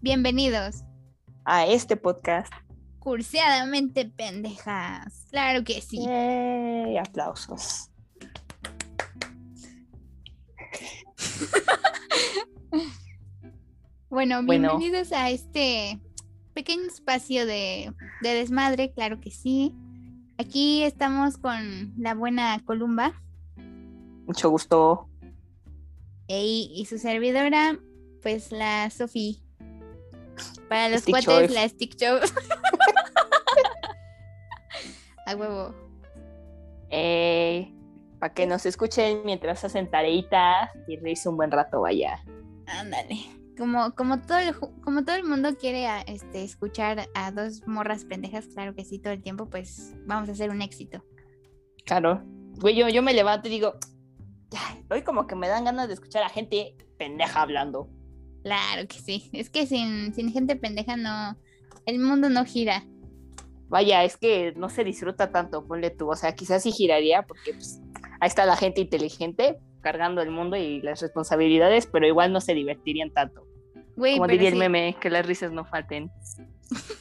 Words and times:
Bienvenidos 0.00 0.84
a 1.44 1.66
este 1.66 1.96
podcast. 1.96 2.52
Curseadamente 2.98 4.04
pendejas. 4.06 5.26
Claro 5.30 5.64
que 5.64 5.80
sí. 5.80 6.04
Yay, 6.04 6.96
aplausos. 6.98 7.90
bueno, 14.08 14.42
Bueno. 14.44 14.78
bienvenidos 14.78 15.12
a 15.12 15.30
este 15.30 16.00
pequeño 16.54 16.82
espacio 16.84 17.46
de, 17.46 17.92
de 18.22 18.28
desmadre, 18.34 18.92
claro 18.92 19.20
que 19.20 19.30
sí. 19.30 19.74
Aquí 20.38 20.82
estamos 20.82 21.36
con 21.36 21.92
la 21.98 22.14
buena 22.14 22.58
Columba 22.64 23.12
Mucho 24.26 24.48
gusto. 24.48 25.08
y 26.28 26.86
su 26.88 26.96
servidora, 26.98 27.78
pues 28.22 28.50
la 28.52 28.88
Sofi. 28.90 29.42
Para 30.70 30.88
los 30.88 31.00
Stick 31.02 31.24
cuates, 31.26 31.50
la 31.50 31.68
Stick 31.68 31.96
Show. 31.96 32.18
A 35.26 35.34
huevo. 35.34 35.74
para 38.18 38.32
que 38.34 38.46
nos 38.46 38.64
escuchen 38.66 39.22
mientras 39.24 39.64
hacen 39.64 39.90
tareitas 39.90 40.70
y 40.86 40.96
reírse 40.96 41.28
un 41.28 41.36
buen 41.36 41.50
rato, 41.50 41.80
vaya. 41.80 42.24
Ándale. 42.66 43.16
Como, 43.58 43.94
como, 43.96 44.20
todo 44.22 44.38
el, 44.38 44.54
como 44.56 45.04
todo 45.04 45.16
el 45.16 45.24
mundo 45.24 45.56
quiere 45.56 45.86
a- 45.88 46.02
este, 46.02 46.44
escuchar 46.44 47.08
a 47.14 47.32
dos 47.32 47.66
morras 47.66 48.04
pendejas, 48.04 48.46
claro 48.46 48.74
que 48.74 48.84
sí, 48.84 48.98
todo 49.00 49.12
el 49.12 49.22
tiempo, 49.22 49.50
pues 49.50 49.94
vamos 50.06 50.28
a 50.28 50.32
hacer 50.32 50.50
un 50.50 50.62
éxito. 50.62 51.04
Claro. 51.84 52.22
Güey, 52.60 52.76
yo, 52.76 52.88
yo 52.88 53.02
me 53.02 53.12
levanto 53.12 53.48
y 53.48 53.50
digo, 53.50 53.74
hoy 54.88 55.02
como 55.02 55.26
que 55.26 55.34
me 55.34 55.48
dan 55.48 55.64
ganas 55.64 55.88
de 55.88 55.94
escuchar 55.94 56.22
a 56.22 56.28
gente 56.28 56.76
pendeja 56.96 57.42
hablando. 57.42 57.88
Claro 58.42 58.86
que 58.88 58.98
sí. 58.98 59.30
Es 59.32 59.50
que 59.50 59.66
sin, 59.66 60.14
sin 60.14 60.32
gente 60.32 60.56
pendeja 60.56 60.96
no, 60.96 61.36
el 61.86 61.98
mundo 61.98 62.28
no 62.28 62.44
gira. 62.44 62.84
Vaya, 63.68 64.02
es 64.04 64.16
que 64.16 64.52
no 64.56 64.68
se 64.68 64.82
disfruta 64.84 65.30
tanto, 65.30 65.66
ponle 65.66 65.90
tú. 65.90 66.10
O 66.10 66.16
sea, 66.16 66.34
quizás 66.34 66.62
sí 66.62 66.72
giraría 66.72 67.22
porque 67.22 67.52
pues, 67.52 67.80
ahí 68.20 68.28
está 68.28 68.44
la 68.46 68.56
gente 68.56 68.80
inteligente 68.80 69.58
cargando 69.80 70.20
el 70.22 70.30
mundo 70.30 70.56
y 70.56 70.80
las 70.82 71.00
responsabilidades, 71.00 71.86
pero 71.86 72.06
igual 72.06 72.32
no 72.32 72.40
se 72.40 72.54
divertirían 72.54 73.10
tanto. 73.10 73.46
Güey, 73.96 74.14
Como 74.14 74.28
diría 74.28 74.48
el 74.48 74.56
meme, 74.56 74.96
que 75.00 75.10
las 75.10 75.26
risas 75.26 75.52
no 75.52 75.64
falten. 75.64 76.10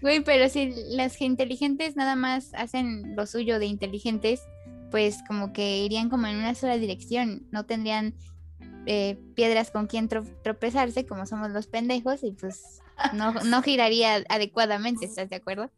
Güey, 0.00 0.22
pero 0.22 0.48
si 0.48 0.72
las 0.90 1.20
inteligentes 1.20 1.96
nada 1.96 2.14
más 2.14 2.54
hacen 2.54 3.16
lo 3.16 3.26
suyo 3.26 3.58
de 3.58 3.66
inteligentes, 3.66 4.46
pues 4.92 5.18
como 5.26 5.52
que 5.52 5.78
irían 5.78 6.08
como 6.08 6.28
en 6.28 6.36
una 6.36 6.54
sola 6.54 6.78
dirección, 6.78 7.48
no 7.50 7.66
tendrían 7.66 8.14
eh, 8.86 9.18
piedras 9.34 9.70
con 9.70 9.86
quien 9.86 10.08
tro- 10.08 10.26
tropezarse 10.42 11.06
como 11.06 11.26
somos 11.26 11.50
los 11.50 11.66
pendejos 11.66 12.22
y 12.22 12.32
pues 12.32 12.80
no, 13.12 13.32
no 13.32 13.62
giraría 13.62 14.24
adecuadamente, 14.28 15.06
¿estás 15.06 15.28
de 15.30 15.36
acuerdo? 15.36 15.70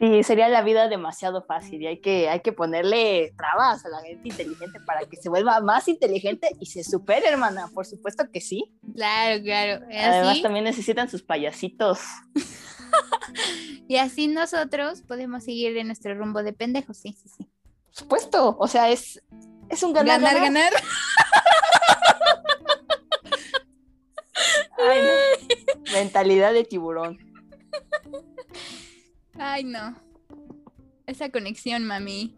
Sí, 0.00 0.22
sería 0.22 0.48
la 0.48 0.62
vida 0.62 0.86
demasiado 0.88 1.42
fácil 1.42 1.82
y 1.82 1.88
hay 1.88 2.00
que, 2.00 2.28
hay 2.28 2.38
que 2.40 2.52
ponerle 2.52 3.32
trabas 3.36 3.84
a 3.84 3.88
la 3.88 4.00
gente 4.00 4.28
inteligente 4.28 4.78
para 4.86 5.00
que 5.06 5.16
se 5.16 5.28
vuelva 5.28 5.60
más 5.60 5.88
inteligente 5.88 6.50
y 6.60 6.66
se 6.66 6.84
supere, 6.84 7.28
hermana. 7.28 7.68
Por 7.74 7.84
supuesto 7.84 8.24
que 8.32 8.40
sí. 8.40 8.72
Claro, 8.94 9.42
claro. 9.42 9.84
Además, 9.92 10.40
también 10.40 10.64
necesitan 10.64 11.10
sus 11.10 11.22
payasitos. 11.22 11.98
y 13.88 13.96
así 13.96 14.28
nosotros 14.28 15.02
podemos 15.02 15.42
seguir 15.44 15.76
en 15.76 15.88
nuestro 15.88 16.14
rumbo 16.14 16.42
de 16.44 16.52
pendejos, 16.52 16.96
sí, 16.98 17.16
sí, 17.20 17.28
sí. 17.28 17.44
Por 17.44 17.94
supuesto. 17.94 18.56
O 18.60 18.68
sea, 18.68 18.90
es, 18.90 19.20
es 19.68 19.82
un 19.82 19.92
ganar, 19.92 20.20
Ganar, 20.20 20.40
ganar. 20.42 20.72
ganar. 20.72 20.82
Mentalidad 25.98 26.52
de 26.52 26.64
tiburón. 26.64 27.18
Ay, 29.34 29.64
no. 29.64 29.96
Esa 31.06 31.30
conexión, 31.30 31.84
mami. 31.84 32.36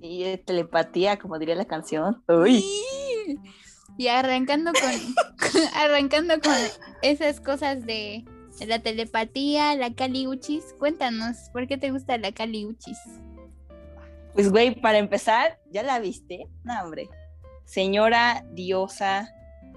Y 0.00 0.24
eh, 0.24 0.38
telepatía, 0.38 1.18
como 1.18 1.38
diría 1.38 1.54
la 1.54 1.64
canción. 1.64 2.22
Uy. 2.28 2.60
Sí. 2.60 3.38
Y 3.98 4.08
arrancando 4.08 4.72
con, 4.72 5.62
arrancando 5.74 6.40
con 6.40 6.54
esas 7.02 7.40
cosas 7.40 7.86
de, 7.86 8.24
de 8.58 8.66
la 8.66 8.78
telepatía, 8.78 9.74
la 9.74 9.94
caliuchis, 9.94 10.74
cuéntanos, 10.78 11.36
¿por 11.52 11.66
qué 11.66 11.78
te 11.78 11.90
gusta 11.90 12.18
la 12.18 12.32
caliuchis? 12.32 12.98
Pues, 14.34 14.50
güey, 14.50 14.78
para 14.78 14.98
empezar, 14.98 15.58
¿ya 15.70 15.82
la 15.82 15.98
viste? 15.98 16.46
No, 16.62 16.74
hombre. 16.82 17.08
Señora 17.64 18.44
diosa, 18.52 19.34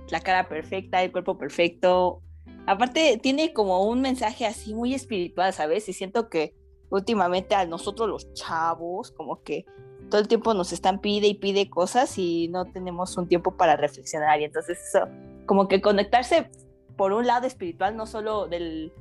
la 0.09 0.19
cara 0.19 0.49
perfecta, 0.49 1.01
el 1.01 1.11
cuerpo 1.11 1.37
perfecto. 1.37 2.21
Aparte, 2.69 3.17
tiene 3.17 3.51
como 3.51 3.83
un 3.83 3.99
mensaje 3.99 4.45
así 4.45 4.75
muy 4.75 4.93
espiritual, 4.93 5.51
¿sabes? 5.53 5.89
Y 5.89 5.93
siento 5.93 6.29
que 6.29 6.53
últimamente 6.91 7.55
a 7.55 7.65
nosotros 7.65 8.07
los 8.07 8.31
chavos, 8.33 9.09
como 9.09 9.41
que 9.41 9.65
todo 10.11 10.21
el 10.21 10.27
tiempo 10.27 10.53
nos 10.53 10.71
están 10.71 11.01
pide 11.01 11.25
y 11.25 11.33
pide 11.33 11.67
cosas 11.67 12.15
y 12.19 12.47
no 12.49 12.65
tenemos 12.65 13.17
un 13.17 13.27
tiempo 13.27 13.57
para 13.57 13.75
reflexionar. 13.75 14.39
Y 14.39 14.43
entonces 14.43 14.77
eso, 14.87 15.07
como 15.47 15.67
que 15.67 15.81
conectarse 15.81 16.51
por 16.95 17.11
un 17.11 17.25
lado 17.25 17.47
espiritual, 17.47 17.97
no 17.97 18.05
solo 18.05 18.47
del, 18.47 18.93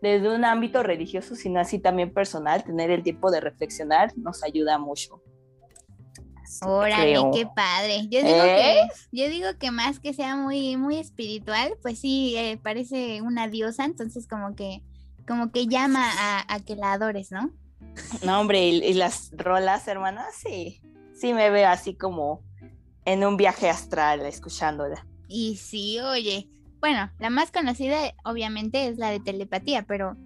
desde 0.00 0.34
un 0.34 0.46
ámbito 0.46 0.82
religioso, 0.82 1.34
sino 1.34 1.60
así 1.60 1.78
también 1.78 2.14
personal, 2.14 2.64
tener 2.64 2.90
el 2.90 3.02
tiempo 3.02 3.30
de 3.30 3.42
reflexionar 3.42 4.16
nos 4.16 4.42
ayuda 4.42 4.78
mucho. 4.78 5.20
Órale, 6.64 7.12
Creo. 7.12 7.30
qué 7.32 7.46
padre. 7.46 8.06
Yo 8.08 8.22
digo 8.22 8.44
¿Eh? 8.44 8.76
que, 9.12 9.16
yo 9.16 9.28
digo 9.28 9.48
que 9.58 9.70
más 9.70 10.00
que 10.00 10.12
sea 10.14 10.36
muy, 10.36 10.76
muy 10.76 10.96
espiritual, 10.98 11.72
pues 11.82 11.98
sí, 12.00 12.34
eh, 12.36 12.58
parece 12.62 13.22
una 13.22 13.48
diosa, 13.48 13.84
entonces 13.84 14.26
como 14.26 14.54
que, 14.54 14.82
como 15.26 15.52
que 15.52 15.66
llama 15.66 16.10
a, 16.18 16.54
a 16.54 16.60
que 16.60 16.76
la 16.76 16.92
adores, 16.92 17.30
¿no? 17.30 17.50
No, 18.24 18.40
hombre, 18.40 18.68
y, 18.68 18.84
y 18.84 18.94
las 18.94 19.30
rolas, 19.36 19.88
hermanas, 19.88 20.34
sí. 20.36 20.80
Sí 21.14 21.34
me 21.34 21.50
veo 21.50 21.68
así 21.68 21.94
como 21.94 22.42
en 23.04 23.24
un 23.24 23.36
viaje 23.36 23.68
astral 23.68 24.20
escuchándola. 24.26 25.06
Y 25.28 25.56
sí, 25.56 26.00
oye, 26.00 26.48
bueno, 26.80 27.10
la 27.18 27.30
más 27.30 27.50
conocida 27.50 28.14
obviamente 28.24 28.88
es 28.88 28.98
la 28.98 29.10
de 29.10 29.20
telepatía, 29.20 29.82
pero, 29.82 30.16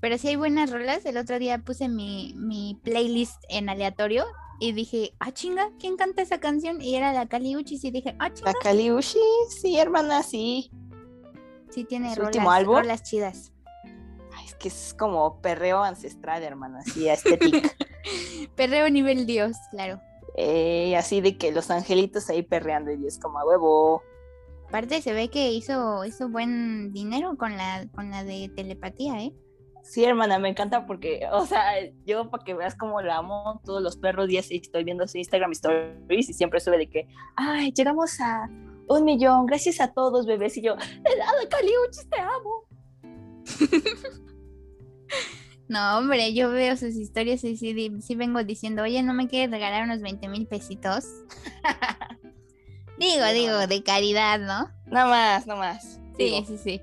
pero 0.00 0.18
sí 0.18 0.28
hay 0.28 0.36
buenas 0.36 0.70
rolas. 0.70 1.04
El 1.06 1.16
otro 1.16 1.38
día 1.38 1.58
puse 1.58 1.88
mi, 1.88 2.34
mi 2.36 2.78
playlist 2.82 3.42
en 3.48 3.68
aleatorio 3.68 4.24
y 4.60 4.72
dije, 4.72 5.14
ah, 5.18 5.32
chinga, 5.32 5.70
¿quién 5.80 5.96
canta 5.96 6.20
esa 6.22 6.38
canción? 6.38 6.82
Y 6.82 6.94
era 6.94 7.12
la 7.14 7.26
Caliuchis 7.26 7.82
y 7.82 7.90
dije, 7.90 8.14
ah, 8.18 8.32
chinga, 8.32 8.52
La 8.52 8.58
Kaliushi, 8.60 9.18
sí, 9.48 9.78
hermana, 9.78 10.22
sí. 10.22 10.70
sí 11.70 11.84
tiene 11.84 12.10
¿Su 12.10 12.20
rolas, 12.20 12.36
último 12.36 12.50
álbum? 12.52 12.76
rolas 12.76 13.02
chidas. 13.02 13.52
Ay, 14.32 14.44
es 14.44 14.54
que 14.54 14.68
es 14.68 14.94
como 14.98 15.40
perreo 15.40 15.82
ancestral, 15.82 16.42
hermana, 16.42 16.80
así, 16.80 17.08
estética. 17.08 17.70
Perreo 18.54 18.90
nivel 18.90 19.26
Dios, 19.26 19.56
claro. 19.70 20.00
Eh, 20.36 20.94
así 20.96 21.20
de 21.22 21.36
que 21.38 21.52
los 21.52 21.70
angelitos 21.70 22.28
ahí 22.28 22.42
perreando 22.42 22.92
y 22.92 23.06
es 23.06 23.18
como 23.18 23.38
a 23.38 23.44
huevo. 23.46 24.02
Aparte 24.68 25.00
se 25.02 25.12
ve 25.12 25.28
que 25.28 25.52
hizo, 25.52 26.04
hizo 26.04 26.28
buen 26.28 26.92
dinero 26.92 27.36
con 27.36 27.56
la, 27.56 27.86
con 27.94 28.10
la 28.10 28.24
de 28.24 28.50
telepatía, 28.54 29.20
¿eh? 29.22 29.32
Sí, 29.82 30.04
hermana, 30.04 30.38
me 30.38 30.48
encanta 30.50 30.86
porque, 30.86 31.26
o 31.32 31.44
sea, 31.46 31.64
yo 32.06 32.30
para 32.30 32.44
que 32.44 32.54
veas 32.54 32.74
cómo 32.76 33.00
la 33.00 33.16
amo, 33.18 33.60
todos 33.64 33.82
los 33.82 33.96
perros 33.96 34.28
días 34.28 34.48
estoy 34.50 34.84
viendo 34.84 35.06
su 35.08 35.18
Instagram 35.18 35.52
stories 35.52 36.28
y 36.28 36.32
siempre 36.32 36.60
sube 36.60 36.78
de 36.78 36.88
que, 36.88 37.08
ay, 37.36 37.72
llegamos 37.72 38.20
a 38.20 38.48
un 38.88 39.04
millón, 39.04 39.46
gracias 39.46 39.80
a 39.80 39.92
todos, 39.92 40.26
bebés. 40.26 40.56
Y 40.56 40.62
yo, 40.62 40.74
helado, 40.74 41.48
Caliuchis, 41.48 42.08
te 42.08 42.20
amo. 42.20 42.64
No, 45.68 45.98
hombre, 45.98 46.34
yo 46.34 46.50
veo 46.50 46.76
sus 46.76 46.96
historias 46.96 47.44
y 47.44 47.56
sí, 47.56 47.92
sí 48.00 48.14
vengo 48.16 48.42
diciendo, 48.42 48.82
oye, 48.82 49.04
¿no 49.04 49.14
me 49.14 49.28
quieres 49.28 49.52
regalar 49.52 49.84
unos 49.84 50.00
20 50.00 50.26
mil 50.26 50.48
pesitos? 50.48 51.04
digo, 52.98 53.24
digo, 53.32 53.66
de 53.68 53.80
caridad, 53.84 54.40
¿no? 54.40 54.68
No 54.86 55.06
más, 55.06 55.46
no 55.46 55.54
más. 55.56 56.00
Sí, 56.16 56.44
sí, 56.44 56.58
sí. 56.58 56.82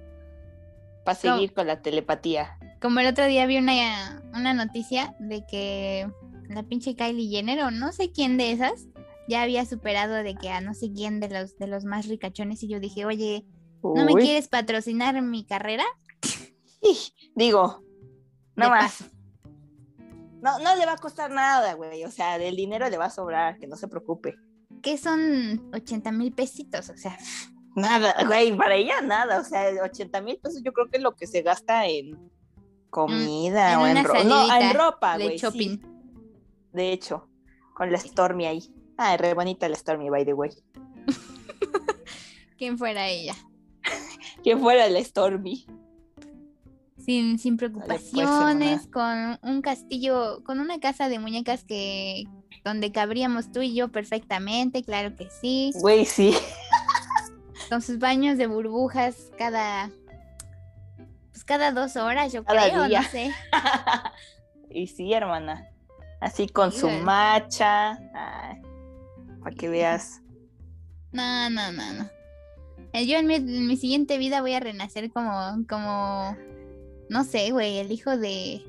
Para 1.04 1.20
No. 1.22 1.36
seguir 1.36 1.54
con 1.54 1.68
la 1.68 1.82
telepatía. 1.82 2.56
Como 2.82 3.00
el 3.00 3.08
otro 3.08 3.26
día 3.26 3.46
vi 3.46 3.58
una, 3.58 4.22
una 4.34 4.54
noticia 4.54 5.16
de 5.20 5.46
que 5.46 6.10
la 6.50 6.64
pinche 6.64 6.96
Kylie 6.96 7.30
Jenner 7.30 7.64
o 7.64 7.72
no 7.72 7.92
sé 7.92 8.12
quién 8.12 8.38
de 8.38 8.52
esas 8.52 8.88
ya 9.28 9.42
había 9.42 9.66
superado 9.66 10.16
de 10.16 10.36
que 10.36 10.50
a 10.50 10.62
no 10.62 10.74
sé 10.74 10.92
quién 10.94 11.20
de 11.20 11.30
los, 11.30 11.58
de 11.58 11.68
los 11.68 11.84
más 11.84 12.08
ricachones 12.08 12.64
y 12.64 12.70
yo 12.70 12.80
dije, 12.80 13.06
oye, 13.06 13.46
¿no 13.84 14.06
me 14.06 14.14
Uy. 14.14 14.22
quieres 14.22 14.48
patrocinar 14.48 15.22
mi 15.22 15.46
carrera? 15.46 15.84
Digo, 17.36 17.84
no 18.56 18.70
más. 18.70 19.04
No, 20.42 20.60
no 20.60 20.76
le 20.76 20.86
va 20.86 20.94
a 20.94 20.98
costar 20.98 21.32
nada, 21.32 21.74
güey. 21.74 22.06
O 22.06 22.12
sea, 22.12 22.38
del 22.38 22.56
dinero 22.56 22.90
le 22.90 22.98
va 22.98 23.06
a 23.06 23.10
sobrar, 23.10 23.58
que 23.58 23.68
no 23.68 23.76
se 23.76 23.88
preocupe. 23.88 24.36
Que 24.82 24.98
son 24.98 25.70
80 25.74 26.12
mil 26.12 26.32
pesitos, 26.32 26.90
o 26.90 26.96
sea, 26.96 27.18
Nada, 27.78 28.16
güey, 28.26 28.58
para 28.58 28.74
ella 28.74 29.02
nada. 29.02 29.40
O 29.40 29.44
sea, 29.44 29.70
80 29.84 30.22
mil 30.22 30.40
pesos 30.40 30.64
yo 30.64 30.74
creo 30.74 30.88
que 30.88 30.98
es 30.98 31.04
lo 31.04 31.16
que 31.16 31.28
se 31.28 31.44
gasta 31.44 31.86
en 31.86 32.18
comida 32.89 33.74
en 33.74 33.80
o 33.80 33.88
en 33.88 34.04
ropa. 34.04 34.24
No, 34.24 34.56
en 34.56 34.74
ropa, 34.74 35.18
de 35.18 35.24
güey. 35.25 35.39
sí. 35.39 35.45
shopping. 35.45 35.78
De 36.74 36.92
hecho, 36.92 37.28
con 37.74 37.92
la 37.92 38.00
Stormy 38.00 38.45
ahí. 38.45 38.74
Ah, 38.98 39.16
re 39.18 39.34
bonita 39.34 39.69
la 39.69 39.75
Stormy, 39.75 40.10
by 40.10 40.25
the 40.25 40.34
way. 40.34 40.51
¿Quién 42.57 42.78
fuera 42.78 43.07
ella? 43.07 43.36
Que 44.44 44.56
fuera 44.56 44.88
la 44.88 45.04
Stormy. 45.04 45.66
sin, 46.98 47.38
sin 47.38 47.57
pues, 47.57 47.72
preocupaciones, 47.72 48.88
con 48.88 49.40
un 49.42 49.62
castillo, 49.62 50.44
con 50.44 50.60
una 50.60 50.80
casa 50.80 51.10
de 51.10 51.19
muñecas 51.19 51.63
que 51.63 52.25
donde 52.63 52.92
cabríamos 52.92 53.51
tú 53.51 53.62
y 53.62 53.74
yo 53.74 53.90
perfectamente, 53.90 54.83
claro 54.83 55.16
que 55.16 55.30
sí. 55.30 55.72
Güey, 55.80 56.06
sí. 56.06 56.36
Con 57.69 57.81
sus 57.81 58.00
baños 58.00 58.38
de 58.38 58.48
burbujas 58.48 59.31
cada 59.38 59.92
cada 61.48 61.72
dos 61.72 61.96
horas, 61.96 62.32
yo 62.32 62.44
Cada 62.44 62.70
creo, 62.70 62.84
día. 62.86 63.02
no 63.02 63.08
sé. 63.10 63.32
y 64.70 64.86
sí, 64.88 65.12
hermana. 65.14 65.68
Así 66.22 66.48
con 66.48 66.72
Sí, 66.72 66.80
su 66.82 66.90
macha. 66.90 68.00
para 69.44 69.56
que 69.56 69.70
veas. 69.70 70.22
No, 71.12 71.50
no, 71.50 71.72
no, 71.72 71.94
no. 71.94 72.10
Eh, 72.94 73.06
Yo 73.08 73.18
en 73.18 73.28
mi, 73.28 73.36
en 73.36 73.68
mi 73.68 73.78
siguiente 73.78 74.18
vida 74.18 74.42
voy 74.42 74.54
a 74.54 74.60
renacer 74.60 75.12
como, 75.12 75.32
como, 75.70 76.36
no 77.10 77.24
sé, 77.24 77.52
güey, 77.52 77.78
el 77.80 77.92
hijo 77.92 78.18
de, 78.18 78.62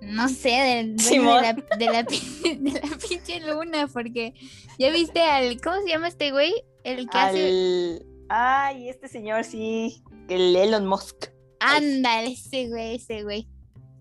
no 0.00 0.28
sé, 0.28 0.48
de 0.50 0.94
la, 1.42 1.52
de, 1.76 1.86
la, 1.86 2.04
pin- 2.04 2.58
de 2.62 2.72
la 2.80 2.96
pinche 2.96 3.40
luna, 3.40 3.86
porque 3.88 4.34
ya 4.78 4.90
viste 4.90 5.20
al, 5.22 5.60
¿cómo 5.60 5.76
se 5.82 5.88
llama 5.88 6.08
este 6.08 6.30
güey? 6.30 6.54
El 6.84 7.08
que 7.10 7.18
hace. 7.18 8.02
Ay, 8.28 8.88
este 8.88 9.08
señor 9.08 9.44
sí. 9.44 10.02
El 10.28 10.54
Elon 10.54 10.86
Musk. 10.86 11.26
ándale, 11.60 12.32
ese 12.32 12.68
güey, 12.68 12.96
ese 12.96 13.22
güey. 13.22 13.48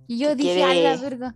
Y 0.08 0.20
yo 0.20 0.36
dije, 0.36 0.56
quiere- 0.56 0.98
verga, 0.98 1.36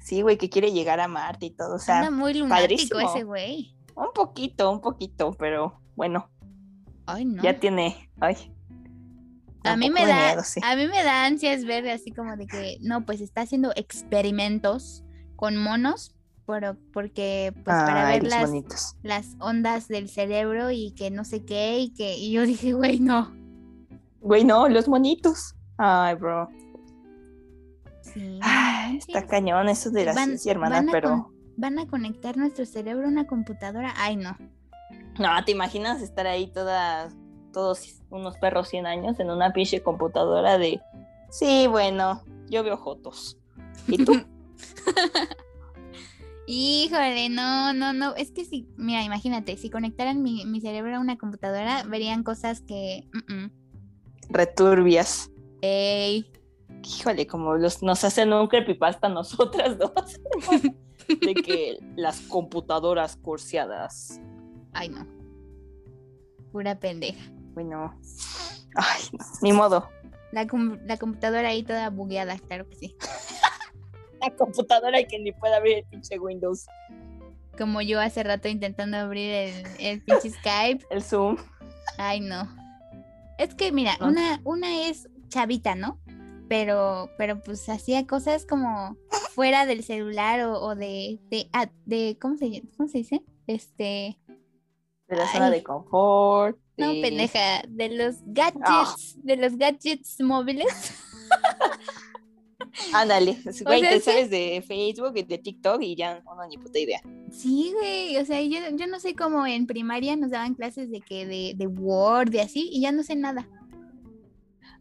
Sí, 0.00 0.22
güey, 0.22 0.38
que 0.38 0.48
quiere 0.48 0.72
llegar 0.72 1.00
a 1.00 1.08
Marte 1.08 1.46
y 1.46 1.50
todo. 1.50 1.74
O 1.76 1.78
sea, 1.78 1.98
anda 1.98 2.10
muy 2.10 2.32
lunático 2.34 2.60
padrísimo. 2.62 3.00
ese 3.00 3.24
güey. 3.24 3.74
un 3.94 4.08
poquito, 4.14 4.70
un 4.70 4.80
poquito, 4.80 5.32
pero 5.32 5.80
bueno, 5.96 6.30
Ay, 7.06 7.24
no. 7.24 7.42
ya 7.42 7.58
tiene. 7.58 8.10
Ay. 8.20 8.36
A 9.64 9.76
mí 9.76 9.90
me 9.90 10.06
da, 10.06 10.28
miedo, 10.28 10.44
sí. 10.44 10.60
a 10.62 10.76
mí 10.76 10.86
me 10.86 11.02
da 11.02 11.24
ansias 11.26 11.64
ver 11.64 11.86
así 11.90 12.12
como 12.12 12.36
de 12.36 12.46
que 12.46 12.78
no, 12.80 13.04
pues 13.04 13.20
está 13.20 13.40
haciendo 13.42 13.72
experimentos 13.74 15.04
con 15.36 15.56
monos, 15.56 16.14
pero 16.48 16.76
porque 16.94 17.52
pues 17.52 17.64
para 17.76 18.08
ver 18.08 18.24
las, 18.24 18.48
bonitos. 18.48 18.96
las 19.02 19.36
ondas 19.38 19.86
del 19.86 20.08
cerebro 20.08 20.70
y 20.70 20.92
que 20.92 21.10
no 21.10 21.24
sé 21.24 21.44
qué 21.44 21.78
y 21.78 21.90
que 21.92 22.16
y 22.16 22.32
yo 22.32 22.42
dije, 22.46 22.72
güey, 22.72 22.98
no. 23.00 23.30
Güey, 24.22 24.44
no, 24.44 24.66
los 24.68 24.88
monitos. 24.88 25.54
Ay, 25.76 26.14
bro. 26.14 26.48
Sí, 28.00 28.40
Ay, 28.42 28.96
está 28.98 29.26
cañón 29.26 29.68
eso 29.68 29.90
de 29.90 30.06
la 30.06 30.14
Van- 30.14 30.24
ciencia, 30.24 30.52
hermana, 30.52 30.76
van 30.76 30.88
pero. 30.90 31.08
con- 31.10 31.26
van 31.58 31.78
a 31.78 31.86
conectar 31.86 32.36
nuestro 32.38 32.64
cerebro 32.64 33.06
a 33.06 33.10
una 33.10 33.26
computadora. 33.26 33.92
Ay, 33.98 34.16
no. 34.16 34.36
No, 35.18 35.44
¿te 35.44 35.52
imaginas 35.52 36.00
estar 36.00 36.26
ahí 36.26 36.46
todas, 36.50 37.14
todos 37.52 38.00
unos 38.10 38.38
perros 38.38 38.68
100 38.68 38.86
años 38.86 39.20
en 39.20 39.30
una 39.30 39.52
pinche 39.52 39.82
computadora 39.82 40.56
de. 40.56 40.80
Sí, 41.30 41.66
bueno, 41.68 42.22
yo 42.48 42.64
veo 42.64 42.78
fotos. 42.78 43.36
¿Y 43.86 44.02
tú? 44.04 44.14
Híjole, 46.50 47.28
no, 47.28 47.74
no, 47.74 47.92
no. 47.92 48.14
Es 48.16 48.30
que 48.32 48.46
si, 48.46 48.66
mira, 48.78 49.02
imagínate, 49.02 49.58
si 49.58 49.68
conectaran 49.68 50.22
mi, 50.22 50.46
mi 50.46 50.62
cerebro 50.62 50.96
a 50.96 51.00
una 51.00 51.18
computadora, 51.18 51.82
verían 51.82 52.22
cosas 52.22 52.62
que. 52.62 53.06
Returbias. 54.30 55.30
Ey, 55.60 56.30
Híjole, 56.82 57.26
como 57.26 57.54
los, 57.56 57.82
nos 57.82 58.02
hacen 58.02 58.32
un 58.32 58.46
creepypasta 58.46 59.10
nosotras 59.10 59.76
dos. 59.78 59.92
de 61.08 61.34
que 61.34 61.78
las 61.96 62.20
computadoras 62.22 63.16
curseadas. 63.16 64.18
Ay, 64.72 64.88
no. 64.88 65.06
Pura 66.50 66.78
pendeja. 66.78 67.30
Bueno. 67.52 67.98
Ay, 68.74 69.02
no, 69.12 69.24
ni 69.42 69.52
modo. 69.52 69.88
La, 70.32 70.46
com- 70.46 70.78
la 70.86 70.96
computadora 70.96 71.48
ahí 71.48 71.62
toda 71.62 71.90
bugueada, 71.90 72.38
claro 72.38 72.66
que 72.68 72.76
sí. 72.76 72.96
La 74.20 74.30
computadora 74.36 75.00
y 75.00 75.06
que 75.06 75.18
ni 75.18 75.32
puede 75.32 75.54
abrir 75.54 75.78
el 75.78 75.84
pinche 75.84 76.18
Windows. 76.18 76.66
Como 77.56 77.80
yo 77.82 78.00
hace 78.00 78.22
rato 78.22 78.48
intentando 78.48 78.96
abrir 78.96 79.30
el, 79.30 79.66
el 79.78 80.02
pinche 80.02 80.30
Skype. 80.30 80.84
El 80.90 81.02
Zoom. 81.02 81.36
Ay, 81.96 82.20
no. 82.20 82.48
Es 83.38 83.54
que, 83.54 83.72
mira, 83.72 83.96
No. 84.00 84.08
una, 84.08 84.40
una 84.44 84.88
es 84.88 85.08
chavita, 85.28 85.74
¿no? 85.74 86.00
Pero, 86.48 87.10
pero 87.18 87.40
pues 87.42 87.68
hacía 87.68 88.06
cosas 88.06 88.46
como 88.46 88.96
fuera 89.34 89.66
del 89.66 89.84
celular 89.84 90.40
o, 90.46 90.60
o 90.60 90.74
de, 90.74 91.18
de, 91.30 91.48
ah, 91.52 91.68
de, 91.84 92.16
¿cómo 92.20 92.36
se, 92.36 92.62
¿cómo 92.76 92.88
se 92.88 92.98
dice? 92.98 93.22
Este, 93.46 94.18
De 95.08 95.16
la 95.16 95.26
zona 95.30 95.46
Ay. 95.46 95.52
de 95.52 95.62
confort. 95.62 96.58
no, 96.78 96.92
de- 96.94 97.02
pendeja, 97.02 97.62
de 97.68 97.88
los 97.90 98.16
gadgets, 98.24 98.64
Ah. 98.64 98.96
de 99.22 99.36
los 99.36 99.56
gadgets 99.56 100.20
móviles. 100.20 100.66
Ándale. 102.92 103.38
Güey, 103.64 103.80
sea, 103.80 103.90
te 103.90 104.00
sabes 104.00 104.30
de 104.30 104.62
Facebook 104.66 105.12
y 105.16 105.22
de 105.22 105.38
TikTok 105.38 105.82
y 105.82 105.96
ya 105.96 106.20
no, 106.20 106.46
ni 106.48 106.58
puta 106.58 106.78
idea. 106.78 107.00
Sí, 107.30 107.72
güey, 107.74 108.16
o 108.16 108.24
sea, 108.24 108.40
yo, 108.42 108.58
yo 108.76 108.86
no 108.86 109.00
sé 109.00 109.14
cómo 109.14 109.46
en 109.46 109.66
primaria 109.66 110.16
nos 110.16 110.30
daban 110.30 110.54
clases 110.54 110.90
de 110.90 111.00
que 111.00 111.26
de, 111.26 111.54
de 111.56 111.66
Word 111.66 112.34
y 112.34 112.38
así, 112.38 112.68
y 112.72 112.80
ya 112.80 112.92
no 112.92 113.02
sé 113.02 113.16
nada. 113.16 113.48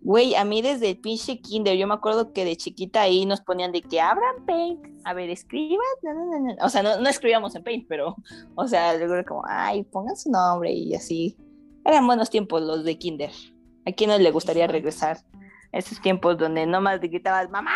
Güey, 0.02 0.36
a 0.36 0.46
mí 0.46 0.62
desde 0.62 0.92
el 0.92 0.98
pinche 1.00 1.42
kinder, 1.42 1.76
yo 1.76 1.88
me 1.88 1.96
acuerdo 1.96 2.32
que 2.32 2.46
de 2.46 2.56
chiquita 2.56 3.02
ahí 3.02 3.26
nos 3.26 3.42
ponían 3.42 3.72
de 3.72 3.82
que 3.82 4.00
abran 4.00 4.46
Paint, 4.46 4.80
a 5.04 5.14
ver, 5.14 5.30
escriban, 5.30 5.80
na, 6.04 6.14
na, 6.14 6.26
na, 6.26 6.40
na". 6.40 6.66
o 6.66 6.70
sea, 6.70 6.84
no, 6.84 7.00
no 7.00 7.10
escribíamos 7.10 7.56
en 7.56 7.64
Paint, 7.64 7.88
pero, 7.90 8.16
o 8.56 8.68
sea, 8.68 8.96
luego 8.96 9.16
era 9.16 9.24
como, 9.26 9.44
ay, 9.48 9.84
pongan 9.84 10.16
su 10.16 10.32
nombre 10.32 10.72
y 10.72 10.94
así. 10.94 11.36
Eran 11.84 12.06
buenos 12.06 12.30
tiempos 12.30 12.62
los 12.62 12.84
de 12.84 12.98
kinder. 12.98 13.32
¿A 13.86 13.92
quién 13.92 14.10
no 14.10 14.18
le 14.18 14.32
gustaría 14.32 14.68
regresar 14.68 15.18
esos 15.72 16.02
tiempos 16.02 16.38
donde 16.38 16.66
nomás 16.66 17.00
te 17.00 17.08
gritabas, 17.08 17.50
mamá? 17.50 17.76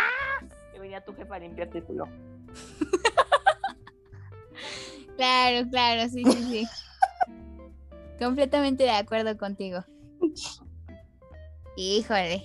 Y 0.75 0.79
venía 0.79 1.03
tu 1.03 1.13
jefa 1.13 1.35
a 1.35 1.39
limpiarte 1.39 1.79
el 1.79 1.83
culo. 1.83 2.05
Claro, 5.21 5.69
claro, 5.69 6.09
sí, 6.09 6.23
sí, 6.23 6.43
sí. 6.49 6.67
Completamente 8.17 8.83
de 8.85 8.89
acuerdo 8.89 9.37
contigo. 9.37 9.85
Híjole. 11.75 12.43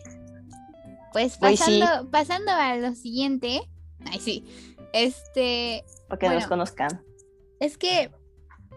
Pues 1.12 1.38
sí. 1.64 1.80
pasando, 2.10 2.52
a 2.52 2.76
lo 2.76 2.94
siguiente. 2.94 3.62
Ay, 4.04 4.20
sí. 4.20 4.44
Este, 4.92 5.84
Para 6.08 6.18
que 6.18 6.28
nos 6.28 6.46
conozcan. 6.46 7.02
es 7.60 7.78
que, 7.78 8.10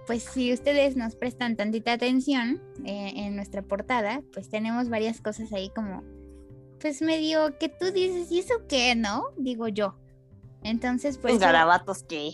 pues 0.07 0.24
si 0.24 0.54
ustedes 0.54 0.95
nos 0.95 1.16
prestan 1.16 1.57
tantita 1.57 1.92
atención 1.92 2.62
eh, 2.86 3.11
en 3.16 3.35
nuestra 3.35 3.61
portada, 3.61 4.21
pues 4.33 4.49
tenemos 4.49 4.88
varias 4.88 5.19
cosas 5.19 5.52
ahí 5.52 5.69
como, 5.76 6.04
pues 6.80 7.02
medio 7.02 7.57
que 7.59 7.69
tú 7.69 7.92
dices, 7.92 8.31
¿y 8.31 8.40
eso 8.40 8.54
qué, 8.68 8.95
no? 8.95 9.26
Digo 9.38 9.68
yo. 9.68 9.95
Entonces, 10.64 11.18
pues... 11.18 11.33
Yo- 11.36 11.40
garabatos 11.40 12.04
que. 12.04 12.31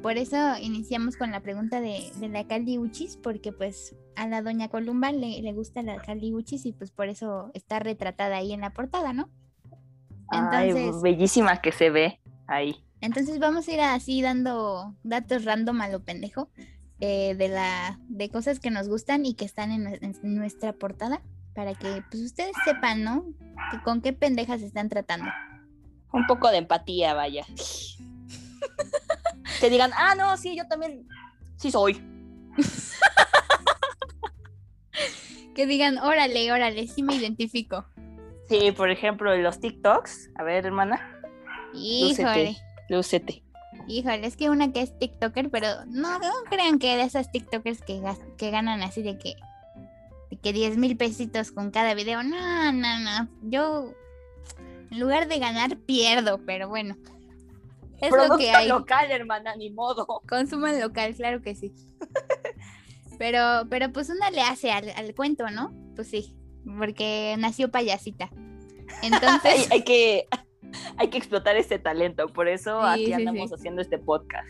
Por 0.00 0.16
eso 0.16 0.36
iniciamos 0.60 1.16
con 1.16 1.30
la 1.32 1.40
pregunta 1.40 1.80
de, 1.80 2.10
de 2.16 2.28
la 2.28 2.46
Caliuchis, 2.46 3.16
porque 3.16 3.52
pues 3.52 3.94
a 4.16 4.26
la 4.28 4.42
doña 4.42 4.68
Columba 4.68 5.12
le, 5.12 5.42
le 5.42 5.52
gusta 5.52 5.82
la 5.82 5.96
Caliuchis 5.96 6.66
y 6.66 6.72
pues 6.72 6.90
por 6.90 7.08
eso 7.08 7.50
está 7.54 7.78
retratada 7.78 8.36
ahí 8.36 8.52
en 8.52 8.60
la 8.60 8.72
portada, 8.72 9.12
¿no? 9.12 9.28
Ay, 10.28 10.70
Entonces, 10.70 11.02
bellísima 11.02 11.60
que 11.60 11.72
se 11.72 11.90
ve 11.90 12.20
ahí. 12.46 12.76
entonces 13.00 13.38
vamos 13.38 13.68
a 13.68 13.72
ir 13.72 13.80
así 13.80 14.22
dando 14.22 14.94
datos 15.02 15.44
random 15.44 15.80
a 15.82 15.88
lo 15.88 16.02
pendejo 16.04 16.48
eh, 17.00 17.34
de 17.36 17.48
la 17.48 17.98
de 18.08 18.30
cosas 18.30 18.60
que 18.60 18.70
nos 18.70 18.88
gustan 18.88 19.26
y 19.26 19.34
que 19.34 19.44
están 19.44 19.72
en 19.72 20.00
nuestra 20.22 20.72
portada 20.72 21.22
para 21.54 21.74
que 21.74 22.02
pues 22.10 22.22
ustedes 22.22 22.52
sepan, 22.64 23.04
¿no? 23.04 23.24
Que 23.70 23.82
con 23.82 24.00
qué 24.00 24.12
pendejas 24.12 24.62
están 24.62 24.88
tratando. 24.88 25.30
Un 26.12 26.26
poco 26.26 26.50
de 26.50 26.58
empatía, 26.58 27.14
vaya. 27.14 27.44
que 29.60 29.70
digan, 29.70 29.90
ah, 29.96 30.14
no, 30.14 30.36
sí, 30.36 30.56
yo 30.56 30.66
también, 30.68 31.06
sí 31.56 31.70
soy. 31.70 32.00
Que 35.54 35.66
digan, 35.66 35.98
órale, 35.98 36.50
órale, 36.50 36.86
sí 36.88 37.02
me 37.02 37.14
identifico. 37.14 37.84
Sí, 38.48 38.72
por 38.72 38.90
ejemplo, 38.90 39.36
los 39.36 39.60
TikToks. 39.60 40.30
A 40.36 40.42
ver, 40.42 40.64
hermana, 40.64 41.20
Híjole. 41.74 42.56
lúcete. 42.88 43.42
Híjole, 43.86 44.26
es 44.26 44.36
que 44.36 44.48
una 44.48 44.72
que 44.72 44.80
es 44.80 44.98
TikToker, 44.98 45.50
pero 45.50 45.68
no, 45.86 46.18
no 46.18 46.30
crean 46.48 46.78
que 46.78 46.96
de 46.96 47.02
esas 47.02 47.30
TikTokers 47.30 47.82
que, 47.82 48.50
ganan 48.50 48.82
así 48.82 49.02
de 49.02 49.18
que, 49.18 49.34
que 50.42 50.52
10 50.52 50.76
mil 50.78 50.96
pesitos 50.96 51.52
con 51.52 51.70
cada 51.70 51.94
video. 51.94 52.22
No, 52.22 52.72
no, 52.72 52.98
no. 53.00 53.28
Yo, 53.42 53.92
en 54.90 55.00
lugar 55.00 55.28
de 55.28 55.38
ganar, 55.38 55.76
pierdo, 55.78 56.40
pero 56.46 56.68
bueno. 56.68 56.96
Es 58.00 58.10
lo 58.10 58.36
que 58.36 58.50
hay. 58.50 58.68
local, 58.68 59.10
hermana, 59.10 59.54
ni 59.56 59.70
modo. 59.70 60.06
Consuman 60.28 60.80
local, 60.80 61.14
claro 61.14 61.40
que 61.40 61.54
sí. 61.54 61.72
Pero, 63.18 63.68
pero 63.70 63.92
pues 63.92 64.10
una 64.10 64.30
le 64.30 64.40
hace 64.40 64.72
al, 64.72 64.90
al 64.96 65.14
cuento, 65.14 65.48
¿no? 65.48 65.72
Pues 65.94 66.08
sí, 66.08 66.34
porque 66.76 67.36
nació 67.38 67.70
payasita. 67.70 68.30
hay, 69.02 69.12
Entonces, 69.12 69.70
hay 69.70 69.84
que, 69.84 70.26
hay 70.96 71.08
que 71.08 71.18
explotar 71.18 71.54
este 71.56 71.78
talento. 71.78 72.26
Por 72.26 72.48
eso 72.48 72.80
Sí, 72.80 72.88
aquí 72.88 73.06
sí, 73.06 73.12
andamos 73.12 73.50
sí. 73.50 73.54
haciendo 73.56 73.80
este 73.80 73.98
podcast. 73.98 74.48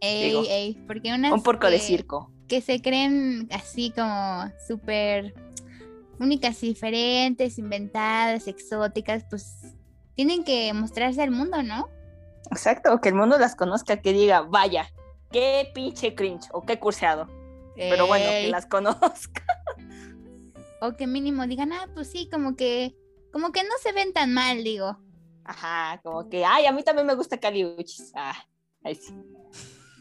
ey, 0.00 0.28
digo, 0.28 0.42
ey, 0.48 0.74
porque 0.88 1.12
unas 1.14 1.32
Un 1.32 1.42
porco 1.44 1.70
de 1.70 1.78
circo. 1.78 2.32
Que 2.50 2.60
se 2.60 2.82
creen 2.82 3.48
así 3.52 3.92
como 3.92 4.52
súper 4.66 5.34
únicas 6.18 6.60
y 6.64 6.70
diferentes, 6.70 7.58
inventadas, 7.58 8.48
exóticas, 8.48 9.24
pues 9.30 9.76
tienen 10.16 10.42
que 10.42 10.72
mostrarse 10.72 11.22
al 11.22 11.30
mundo, 11.30 11.62
¿no? 11.62 11.88
Exacto, 12.50 13.00
que 13.00 13.10
el 13.10 13.14
mundo 13.14 13.38
las 13.38 13.54
conozca, 13.54 14.02
que 14.02 14.12
diga, 14.12 14.40
vaya, 14.40 14.90
qué 15.30 15.70
pinche 15.72 16.16
cringe 16.16 16.48
o 16.52 16.62
qué 16.62 16.80
curseado. 16.80 17.28
Pero 17.76 18.08
bueno, 18.08 18.28
que 18.28 18.48
las 18.48 18.66
conozca. 18.66 19.44
O 20.82 20.96
que 20.96 21.06
mínimo 21.06 21.46
digan, 21.46 21.72
ah, 21.72 21.88
pues 21.94 22.10
sí, 22.10 22.28
como 22.28 22.56
que, 22.56 22.96
como 23.32 23.52
que 23.52 23.62
no 23.62 23.70
se 23.80 23.92
ven 23.92 24.12
tan 24.12 24.34
mal, 24.34 24.64
digo. 24.64 24.98
Ajá, 25.44 26.00
como 26.02 26.28
que, 26.28 26.44
ay, 26.44 26.66
a 26.66 26.72
mí 26.72 26.82
también 26.82 27.06
me 27.06 27.14
gusta 27.14 27.38
Cali 27.38 27.64
Uchis. 27.64 28.10
Ah, 28.16 28.34
ahí 28.82 28.96
sí. 28.96 29.14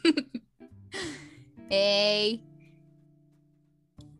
Ey. 1.70 2.44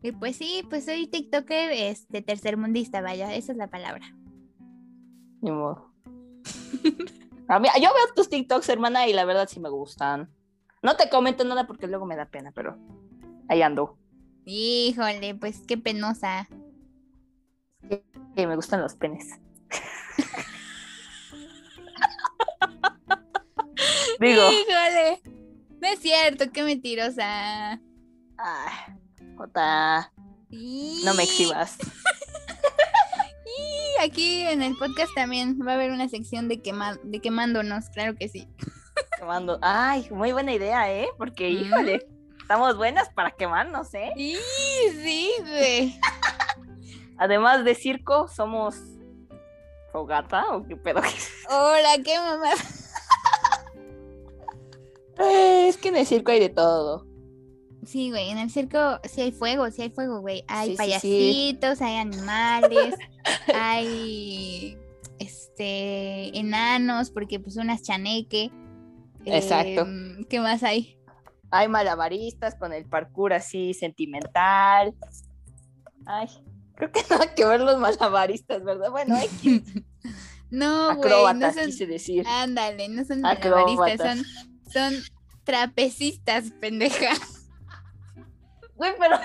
Y 0.02 0.12
pues 0.12 0.36
sí, 0.36 0.64
pues 0.68 0.86
soy 0.86 1.06
TikToker 1.06 1.70
este 1.72 2.22
tercermundista, 2.22 3.02
vaya, 3.02 3.34
esa 3.34 3.52
es 3.52 3.58
la 3.58 3.68
palabra. 3.68 4.16
Ni 5.42 5.50
modo. 5.50 5.92
A 7.48 7.58
mí, 7.58 7.68
yo 7.80 7.90
veo 7.92 8.14
tus 8.14 8.30
TikToks, 8.30 8.68
hermana, 8.68 9.08
y 9.08 9.12
la 9.12 9.24
verdad 9.24 9.48
sí 9.48 9.60
me 9.60 9.68
gustan. 9.68 10.30
No 10.82 10.96
te 10.96 11.10
comento 11.10 11.44
nada 11.44 11.66
porque 11.66 11.86
luego 11.86 12.06
me 12.06 12.16
da 12.16 12.26
pena, 12.26 12.52
pero 12.52 12.78
ahí 13.48 13.60
ando. 13.60 13.98
Híjole, 14.44 15.34
pues 15.34 15.62
qué 15.66 15.76
penosa. 15.76 16.48
Que 18.36 18.46
me 18.46 18.56
gustan 18.56 18.80
los 18.80 18.94
penes. 18.94 19.26
Digo, 24.20 24.42
Híjole. 24.50 25.20
No 25.80 25.88
es 25.88 25.98
cierto, 26.00 26.50
qué 26.52 26.62
mentirosa. 26.62 27.72
ay, 27.72 28.94
Jota, 29.36 30.12
no 31.04 31.14
me 31.14 31.22
exhibas. 31.24 31.76
Y 33.58 34.02
aquí 34.02 34.42
en 34.42 34.62
el 34.62 34.76
podcast 34.76 35.12
también 35.14 35.58
va 35.66 35.72
a 35.72 35.74
haber 35.74 35.90
una 35.90 36.08
sección 36.08 36.48
de, 36.48 36.62
quema 36.62 36.96
de 37.02 37.20
quemándonos, 37.20 37.90
claro 37.90 38.14
que 38.14 38.28
sí. 38.28 38.48
Quemando. 39.18 39.58
Ay, 39.60 40.08
muy 40.10 40.32
buena 40.32 40.52
idea, 40.54 40.90
¿eh? 40.90 41.08
Porque, 41.18 41.50
Mm. 41.50 41.56
híjole, 41.64 42.06
estamos 42.40 42.76
buenas 42.76 43.10
para 43.10 43.32
quemarnos, 43.32 43.92
¿eh? 43.94 44.12
Sí, 44.16 44.36
sí, 45.02 45.30
güey. 45.40 46.00
Además 47.18 47.64
de 47.64 47.74
circo, 47.74 48.28
somos 48.28 48.76
fogata 49.92 50.44
o 50.52 50.64
qué 50.66 50.76
pedo. 50.76 51.02
Hola, 51.50 51.96
qué 52.02 52.16
mamá. 52.18 52.52
Que 55.80 55.88
en 55.88 55.96
el 55.96 56.06
circo 56.06 56.30
hay 56.32 56.40
de 56.40 56.48
todo. 56.48 57.06
Sí, 57.84 58.10
güey, 58.10 58.28
en 58.30 58.38
el 58.38 58.50
circo 58.50 59.00
sí 59.04 59.22
hay 59.22 59.32
fuego, 59.32 59.70
sí 59.70 59.82
hay 59.82 59.90
fuego, 59.90 60.20
güey. 60.20 60.44
Hay 60.48 60.70
Sí, 60.70 60.76
sí, 60.76 60.76
sí. 60.76 60.76
payasitos, 61.56 61.80
hay 61.80 61.96
animales, 61.96 62.94
hay 63.54 64.76
este 65.18 66.38
enanos, 66.38 67.10
porque 67.10 67.40
pues 67.40 67.56
unas 67.56 67.82
chaneque. 67.82 68.50
Exacto. 69.24 69.82
Em, 69.82 70.24
¿Qué 70.24 70.40
más 70.40 70.62
hay? 70.62 70.96
Hay 71.50 71.68
malabaristas 71.68 72.54
con 72.54 72.72
el 72.72 72.84
parkour 72.86 73.32
así 73.32 73.74
sentimental. 73.74 74.94
Ay, 76.06 76.28
creo 76.76 76.92
que 76.92 77.00
nada 77.10 77.34
que 77.34 77.44
ver 77.44 77.60
los 77.60 77.78
malabaristas, 77.78 78.62
¿verdad? 78.62 78.90
Bueno, 78.90 79.16
hay 79.16 79.28
No, 80.50 80.96
güey, 80.96 81.34
no 81.34 81.52
son. 81.52 81.66
quise 81.66 81.86
decir. 81.86 82.26
Ándale, 82.26 82.88
no 82.88 83.04
son 83.04 83.24
Acróbatas. 83.24 83.76
malabaristas, 83.76 84.26
son, 84.72 84.92
son 84.94 85.02
trapecistas, 85.44 86.50
pendeja. 86.60 87.14
Güey, 88.76 88.92
pero 88.98 89.16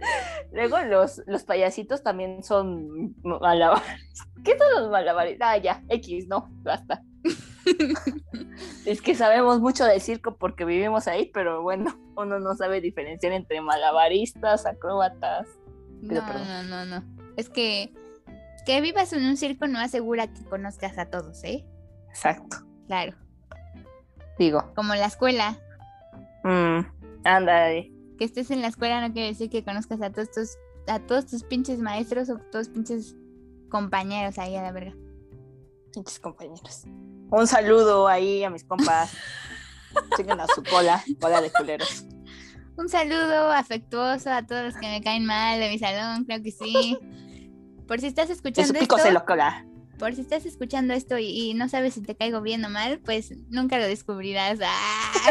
luego 0.52 0.80
los, 0.82 1.22
los 1.26 1.44
payasitos 1.44 2.02
también 2.02 2.42
son 2.42 3.14
malabaristas. 3.22 4.28
¿Qué 4.44 4.58
son 4.58 4.82
los 4.82 4.90
malabaristas? 4.90 5.48
Ah, 5.48 5.58
ya, 5.58 5.82
X, 5.88 6.26
no, 6.28 6.48
basta. 6.62 7.02
es 8.86 9.00
que 9.00 9.14
sabemos 9.14 9.60
mucho 9.60 9.84
del 9.84 10.00
circo 10.00 10.36
porque 10.36 10.64
vivimos 10.64 11.06
ahí, 11.06 11.30
pero 11.32 11.62
bueno, 11.62 11.96
uno 12.16 12.40
no 12.40 12.56
sabe 12.56 12.80
diferenciar 12.80 13.32
entre 13.32 13.60
malabaristas, 13.60 14.66
acróbatas. 14.66 15.46
No, 16.00 16.26
perdón. 16.26 16.68
no, 16.68 16.84
no, 16.84 17.00
no. 17.00 17.04
Es 17.36 17.48
que 17.48 17.92
que 18.64 18.80
vivas 18.80 19.12
en 19.12 19.24
un 19.24 19.36
circo 19.36 19.66
no 19.66 19.78
asegura 19.78 20.28
que 20.28 20.44
conozcas 20.44 20.98
a 20.98 21.06
todos, 21.06 21.42
¿eh? 21.44 21.64
Exacto. 22.08 22.58
Claro. 22.86 23.16
Digo, 24.38 24.72
Como 24.74 24.94
la 24.94 25.06
escuela. 25.06 25.58
mm, 26.44 26.80
anda, 27.24 27.66
Que 28.18 28.24
estés 28.24 28.50
en 28.50 28.60
la 28.62 28.68
escuela 28.68 29.06
no 29.06 29.12
quiere 29.12 29.28
decir 29.28 29.50
que 29.50 29.64
conozcas 29.64 30.00
a 30.02 30.10
todos 30.10 30.30
tus, 30.30 30.56
a 30.86 30.98
todos 31.00 31.26
tus 31.26 31.44
pinches 31.44 31.78
maestros 31.78 32.30
o 32.30 32.38
todos 32.38 32.68
pinches 32.68 33.16
compañeros 33.68 34.38
ahí 34.38 34.56
a 34.56 34.62
la 34.62 34.72
verga. 34.72 34.94
pinches 35.92 36.18
compañeros. 36.18 36.84
Un 37.30 37.46
saludo 37.46 38.08
ahí 38.08 38.44
a 38.44 38.50
mis 38.50 38.64
compas. 38.64 39.12
Sigan 40.16 40.40
a 40.40 40.46
su 40.48 40.62
cola, 40.62 41.02
cola 41.20 41.40
de 41.40 41.50
culeros. 41.50 42.04
Un 42.76 42.88
saludo 42.88 43.52
afectuoso 43.52 44.30
a 44.30 44.46
todos 44.46 44.64
los 44.64 44.74
que 44.76 44.86
me 44.88 45.02
caen 45.02 45.26
mal 45.26 45.60
de 45.60 45.68
mi 45.68 45.78
salón, 45.78 46.24
creo 46.24 46.42
que 46.42 46.50
sí. 46.50 46.98
Por 47.86 48.00
si 48.00 48.06
estás 48.06 48.30
escuchando 48.30 48.72
pico 48.72 48.96
esto, 48.96 49.08
se 49.08 49.12
lo 49.12 49.24
cola. 49.26 49.66
Por 50.02 50.16
si 50.16 50.22
estás 50.22 50.44
escuchando 50.46 50.94
esto 50.94 51.16
y, 51.16 51.26
y 51.26 51.54
no 51.54 51.68
sabes 51.68 51.94
si 51.94 52.02
te 52.02 52.16
caigo 52.16 52.40
bien 52.40 52.64
o 52.64 52.68
mal, 52.68 52.98
pues 53.04 53.36
nunca 53.50 53.78
lo 53.78 53.86
descubrirás. 53.86 54.58
¡Ah! 54.60 55.30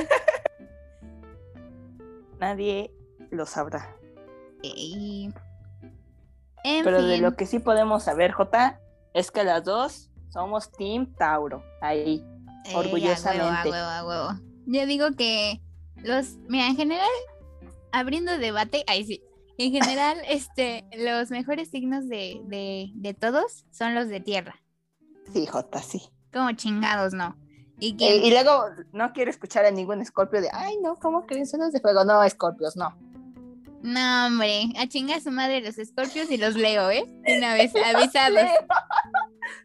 Nadie 2.39 2.89
lo 3.31 3.45
sabrá. 3.45 3.93
En 4.63 5.33
Pero 6.63 7.03
de 7.03 7.17
lo 7.17 7.35
que 7.35 7.45
sí 7.45 7.59
podemos 7.59 8.03
saber, 8.03 8.31
Jota, 8.31 8.79
es 9.13 9.29
que 9.29 9.43
las 9.43 9.65
dos 9.65 10.09
somos 10.29 10.71
Team 10.71 11.13
Tauro. 11.17 11.65
Ahí. 11.81 12.23
Ey, 12.63 12.73
orgullosamente. 12.73 13.43
a 13.43 13.63
huevo, 13.63 13.75
a 13.75 14.05
huevo, 14.05 14.21
a 14.21 14.29
huevo. 14.29 14.39
Yo 14.67 14.85
digo 14.85 15.11
que 15.17 15.59
los, 15.97 16.37
mira, 16.47 16.67
en 16.67 16.77
general, 16.77 17.09
abriendo 17.91 18.37
debate, 18.37 18.85
ahí 18.87 19.03
sí. 19.03 19.21
En 19.57 19.73
general, 19.73 20.17
este, 20.29 20.85
los 20.97 21.29
mejores 21.29 21.69
signos 21.69 22.07
de, 22.07 22.39
de, 22.45 22.89
de 22.95 23.13
todos 23.13 23.65
son 23.69 23.95
los 23.95 24.07
de 24.07 24.21
tierra. 24.21 24.60
Sí, 25.33 25.45
Jota, 25.45 25.81
sí. 25.81 26.01
Como 26.33 26.51
chingados, 26.53 27.13
¿no? 27.13 27.35
Y 27.79 27.95
Eh, 27.99 28.27
y 28.27 28.31
luego 28.31 28.65
no 28.91 29.11
quiero 29.11 29.31
escuchar 29.31 29.65
a 29.65 29.71
ningún 29.71 30.01
escorpio 30.01 30.39
de, 30.41 30.49
ay, 30.53 30.77
no, 30.81 30.97
¿cómo 30.97 31.25
creen? 31.25 31.47
Son 31.47 31.61
los 31.61 31.71
de 31.73 31.79
fuego. 31.79 32.05
No, 32.05 32.23
escorpios, 32.23 32.75
no. 32.75 32.95
no, 33.81 34.27
hombre, 34.27 34.65
a 34.77 34.87
chingar 34.87 35.19
su 35.21 35.31
madre 35.31 35.61
los 35.61 35.77
escorpios 35.79 36.29
y 36.29 36.37
los 36.37 36.55
leo, 36.55 36.91
¿eh? 36.91 37.05
Una 37.37 37.53
vez, 37.55 37.73
avisados, 37.95 38.39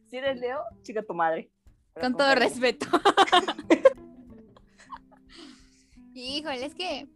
si 0.08 0.16
eres 0.16 0.36
Leo, 0.40 0.60
chica 0.82 1.02
tu 1.02 1.12
madre. 1.14 1.50
Pero 1.92 2.06
con 2.06 2.16
todo 2.16 2.34
respeto. 2.34 2.86
Híjole, 6.14 6.64
es 6.64 6.74
que, 6.74 7.06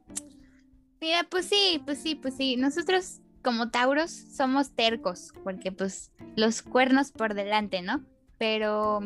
mira, 1.00 1.26
pues 1.30 1.46
sí, 1.46 1.82
pues 1.86 1.98
sí, 1.98 2.14
pues 2.14 2.34
sí. 2.34 2.56
Nosotros 2.56 3.20
como 3.42 3.70
Tauros 3.70 4.10
somos 4.10 4.72
tercos, 4.74 5.32
porque 5.42 5.72
pues 5.72 6.12
los 6.36 6.60
cuernos 6.60 7.10
por 7.10 7.32
delante, 7.32 7.80
¿no? 7.80 8.04
Pero, 8.40 9.00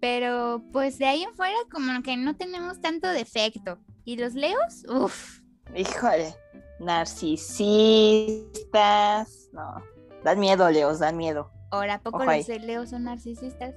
pero 0.00 0.62
pues 0.72 0.98
de 0.98 1.06
ahí 1.06 1.22
en 1.22 1.34
fuera 1.34 1.56
como 1.72 2.02
que 2.02 2.18
no 2.18 2.36
tenemos 2.36 2.80
tanto 2.82 3.08
defecto. 3.08 3.78
Y 4.04 4.18
los 4.18 4.34
leos, 4.34 4.84
uff, 4.88 5.40
Híjole, 5.74 6.34
narcisistas. 6.80 9.48
No, 9.52 9.82
dan 10.22 10.38
miedo, 10.38 10.70
Leos, 10.70 10.98
dan 10.98 11.16
miedo. 11.16 11.50
ahora 11.70 11.94
¿a 11.94 12.00
poco 12.02 12.18
Ojo 12.18 12.28
ahí. 12.28 12.40
los 12.40 12.46
de 12.48 12.58
leos 12.60 12.90
son 12.90 13.04
narcisistas? 13.04 13.74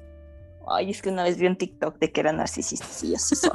Ay, 0.67 0.89
es 0.91 1.01
que 1.01 1.07
una 1.09 1.23
vez 1.23 1.37
vi 1.37 1.47
un 1.47 1.57
TikTok 1.57 1.97
de 1.99 2.11
que 2.11 2.19
eran 2.19 2.35
narcisistas 2.37 3.01
y 3.03 3.07
ellos 3.09 3.21
sí 3.21 3.35
son. 3.35 3.51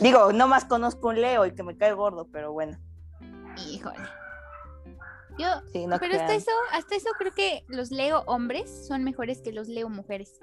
Digo, 0.00 0.32
no 0.32 0.46
más 0.46 0.64
conozco 0.64 1.08
un 1.08 1.20
Leo 1.20 1.44
y 1.46 1.54
que 1.54 1.62
me 1.64 1.76
cae 1.76 1.92
gordo, 1.92 2.28
pero 2.30 2.52
bueno. 2.52 2.78
Híjole. 3.68 3.98
Yo, 5.40 5.48
Sí, 5.72 5.86
no 5.86 5.98
pero 5.98 6.14
hasta 6.14 6.34
eso, 6.34 6.50
hasta 6.72 6.94
eso 6.94 7.08
creo 7.18 7.32
que 7.32 7.64
los 7.68 7.90
leo 7.90 8.22
hombres 8.26 8.86
son 8.86 9.04
mejores 9.04 9.40
que 9.40 9.52
los 9.52 9.68
leo 9.68 9.88
mujeres. 9.88 10.40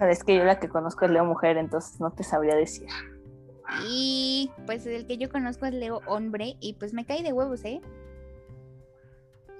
Es 0.00 0.22
que 0.22 0.36
yo 0.36 0.44
la 0.44 0.60
que 0.60 0.68
conozco 0.68 1.04
es 1.04 1.10
Leo 1.10 1.24
mujer, 1.24 1.56
entonces 1.56 2.00
no 2.00 2.12
te 2.12 2.22
sabría 2.22 2.54
decir. 2.54 2.88
Y 3.88 4.50
pues 4.64 4.86
el 4.86 5.06
que 5.06 5.18
yo 5.18 5.28
conozco 5.28 5.66
es 5.66 5.74
Leo 5.74 6.00
hombre 6.06 6.56
y 6.60 6.74
pues 6.74 6.94
me 6.94 7.04
cae 7.04 7.22
de 7.22 7.32
huevos, 7.32 7.64
¿eh? 7.64 7.80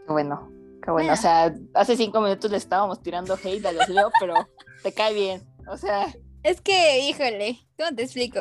Qué 0.06 0.12
bueno, 0.12 0.50
qué 0.82 0.90
bueno. 0.90 1.10
Ah. 1.10 1.14
O 1.14 1.16
sea, 1.16 1.54
hace 1.74 1.96
cinco 1.96 2.20
minutos 2.20 2.50
le 2.50 2.56
estábamos 2.56 3.02
tirando 3.02 3.34
hate 3.34 3.66
a 3.66 3.72
los 3.72 3.88
Leo, 3.88 4.10
pero 4.20 4.34
te 4.82 4.92
cae 4.92 5.12
bien. 5.12 5.42
O 5.66 5.76
sea, 5.76 6.06
Es 6.42 6.60
que, 6.60 7.00
híjole, 7.00 7.58
¿cómo 7.76 7.94
te 7.94 8.04
explico? 8.04 8.40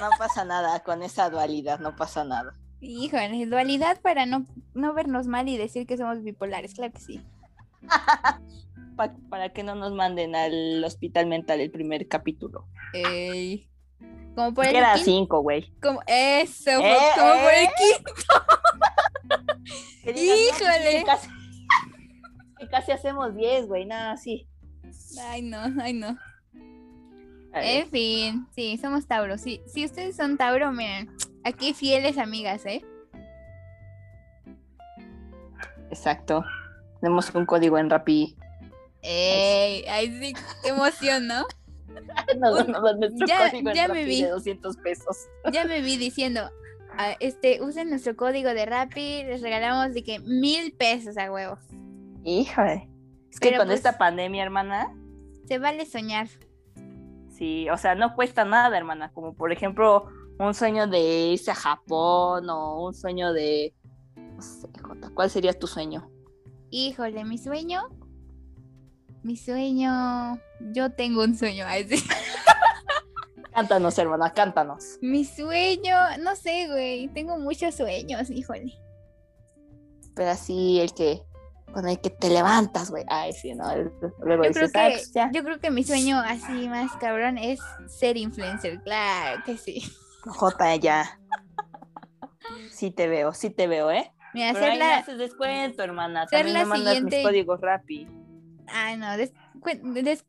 no 0.00 0.10
pasa 0.18 0.44
nada 0.44 0.80
con 0.80 1.02
esa 1.02 1.30
dualidad, 1.30 1.80
no 1.80 1.96
pasa 1.96 2.24
nada. 2.24 2.54
Híjole, 2.80 3.46
dualidad 3.46 4.00
para 4.00 4.26
no, 4.26 4.46
no 4.74 4.94
vernos 4.94 5.26
mal 5.26 5.48
y 5.48 5.56
decir 5.56 5.86
que 5.86 5.96
somos 5.98 6.22
bipolares, 6.22 6.74
claro 6.74 6.92
que 6.92 7.00
sí. 7.00 7.20
Pa- 8.96 9.14
para 9.28 9.50
que 9.52 9.62
no 9.62 9.74
nos 9.74 9.92
manden 9.92 10.34
al 10.34 10.82
hospital 10.84 11.26
mental 11.26 11.60
el 11.60 11.70
primer 11.70 12.08
capítulo. 12.08 12.66
Ey. 12.92 13.68
Como 14.34 14.54
por 14.54 14.64
el 14.66 14.72
Que 14.72 14.78
era 14.78 14.94
quin- 14.96 15.04
cinco, 15.04 15.40
güey. 15.42 15.72
como 15.82 16.00
Eso, 16.06 16.70
Eh, 16.70 16.96
como 17.16 17.32
por 17.42 17.52
el 17.52 17.64
eh. 17.64 17.70
quinto. 17.78 18.12
Que 20.02 20.10
Híjole. 20.12 21.04
casi, 21.04 21.28
casi 22.70 22.92
hacemos 22.92 23.34
10, 23.36 23.66
güey, 23.66 23.84
nada, 23.84 24.16
sí. 24.16 24.48
Ay, 25.28 25.42
no, 25.42 25.58
ay, 25.82 25.92
no. 25.92 26.16
En 27.52 27.88
fin, 27.90 28.46
sí, 28.54 28.78
somos 28.78 29.06
Tauro. 29.06 29.36
Sí, 29.38 29.60
si 29.66 29.84
ustedes 29.84 30.16
son 30.16 30.36
Tauro, 30.38 30.72
miren, 30.72 31.10
aquí 31.44 31.74
fieles 31.74 32.18
amigas, 32.18 32.64
¿eh? 32.66 32.84
Exacto. 35.90 36.44
Tenemos 37.00 37.34
un 37.34 37.46
código 37.46 37.78
en 37.78 37.90
Rappi. 37.90 38.36
Ey, 39.02 39.84
sí, 40.20 40.34
qué 40.62 40.68
emoción, 40.68 41.26
¿no? 41.26 41.44
Nos 42.38 42.66
dan 42.66 43.00
nuestro 43.00 43.26
ya- 43.26 43.50
código 43.50 43.70
en 43.70 43.74
me 43.76 43.86
Rappi 43.88 44.04
vi. 44.04 44.22
de 44.22 44.28
200 44.30 44.76
pesos. 44.78 45.16
Ya 45.52 45.64
me 45.64 45.80
vi 45.80 45.96
diciendo, 45.96 46.50
ah, 46.96 47.16
este, 47.20 47.62
usen 47.62 47.90
nuestro 47.90 48.16
código 48.16 48.50
de 48.50 48.66
Rappi, 48.66 49.24
les 49.24 49.40
regalamos 49.42 49.94
de 49.94 50.04
que 50.04 50.18
mil 50.20 50.72
pesos 50.72 51.16
a 51.16 51.32
huevo. 51.32 51.58
Híjole. 52.24 52.88
Es 53.30 53.40
que 53.40 53.48
Pero 53.48 53.58
con 53.60 53.68
pues- 53.68 53.78
esta 53.78 53.96
pandemia, 53.98 54.42
hermana, 54.42 54.94
Se 55.48 55.58
vale 55.58 55.86
soñar. 55.86 56.28
sí, 57.30 57.68
o 57.70 57.76
sea, 57.78 57.94
no 57.94 58.14
cuesta 58.14 58.44
nada, 58.44 58.76
hermana. 58.76 59.10
Como 59.12 59.34
por 59.34 59.50
ejemplo, 59.52 60.06
un 60.46 60.54
sueño 60.54 60.86
de 60.86 61.00
irse 61.32 61.50
a 61.50 61.54
Japón 61.54 62.48
o 62.48 62.86
un 62.86 62.94
sueño 62.94 63.32
de. 63.32 63.74
No 64.16 64.40
sé, 64.42 64.68
Jota, 64.82 65.10
¿cuál 65.14 65.30
sería 65.30 65.52
tu 65.52 65.66
sueño? 65.66 66.10
Híjole, 66.70 67.24
mi 67.24 67.36
sueño. 67.38 67.82
Mi 69.22 69.36
sueño. 69.36 70.40
Yo 70.72 70.92
tengo 70.92 71.22
un 71.22 71.36
sueño. 71.36 71.64
ay, 71.68 71.86
sí. 71.88 72.02
Cántanos, 73.52 73.98
hermana, 73.98 74.30
cántanos. 74.32 74.98
Mi 75.02 75.24
sueño, 75.24 75.96
no 76.20 76.36
sé, 76.36 76.68
güey. 76.68 77.08
Tengo 77.08 77.36
muchos 77.36 77.74
sueños, 77.74 78.30
híjole. 78.30 78.72
Pero 80.14 80.30
así, 80.30 80.80
el 80.80 80.94
que. 80.94 81.22
Con 81.72 81.88
el 81.88 82.00
que 82.00 82.10
te 82.10 82.30
levantas, 82.30 82.90
güey. 82.90 83.04
Ay, 83.08 83.32
sí, 83.32 83.54
no. 83.54 83.64
Luego 84.22 84.44
Yo 84.44 84.50
creo, 84.52 84.64
dices, 84.66 84.72
"Ah, 84.74 84.88
que, 84.88 84.94
pues 84.94 85.30
yo 85.34 85.44
creo 85.44 85.60
que 85.60 85.70
mi 85.70 85.84
sueño 85.84 86.18
así 86.18 86.68
más 86.68 86.90
cabrón 86.96 87.38
es 87.38 87.60
ser 87.86 88.16
influencer. 88.16 88.80
Claro 88.82 89.42
que 89.44 89.56
sí. 89.56 89.82
Jota, 90.26 90.74
ya. 90.76 91.18
Sí 92.70 92.90
te 92.90 93.08
veo, 93.08 93.32
sí 93.32 93.50
te 93.50 93.66
veo, 93.66 93.90
¿eh? 93.90 94.12
Mira, 94.34 94.48
Pero 94.52 94.60
ser 94.64 94.70
ahí 94.72 94.78
me 94.78 94.84
la. 94.84 94.98
haces 94.98 95.18
descuento, 95.18 95.82
hermana. 95.82 96.26
ser 96.28 96.38
También 96.40 96.54
la 96.54 96.60
me 96.60 96.66
mandas 96.66 96.94
siguiente- 96.94 97.16
mis 97.18 97.26
códigos 97.26 97.60
Rappi. 97.60 98.08
Ay, 98.68 98.96
no. 98.96 99.16
des- 99.16 99.32
des- 100.02 100.24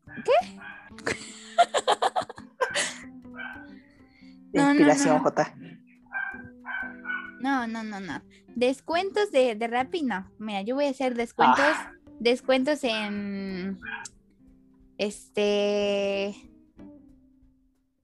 De 4.52 4.60
No, 4.60 4.64
no, 4.66 4.70
inspiración, 4.72 5.18
no. 5.18 5.24
Jota. 5.24 5.56
No, 7.40 7.68
no, 7.68 7.84
no, 7.84 8.00
no. 8.00 8.22
Descuentos 8.56 9.32
de, 9.32 9.56
de 9.56 9.68
Rappi, 9.68 10.04
no. 10.04 10.30
Mira, 10.40 10.62
yo 10.62 10.76
voy 10.76 10.86
a 10.86 10.90
hacer 10.90 11.16
descuentos. 11.16 11.60
Ah. 11.64 11.92
Descuentos 12.20 12.84
en. 12.84 13.80
Este. 14.98 16.36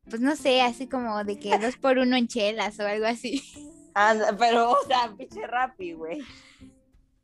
Pues 0.09 0.21
no 0.21 0.35
sé, 0.35 0.61
así 0.61 0.87
como 0.87 1.23
de 1.23 1.37
que 1.37 1.57
dos 1.57 1.77
por 1.77 1.97
uno 1.97 2.15
en 2.15 2.27
chelas 2.27 2.79
o 2.79 2.87
algo 2.87 3.05
así. 3.05 3.43
Anda, 3.93 4.35
pero, 4.37 4.71
o 4.71 4.83
sea, 4.87 5.11
pinche 5.17 5.45
Rappi, 5.47 5.93
güey. 5.93 6.19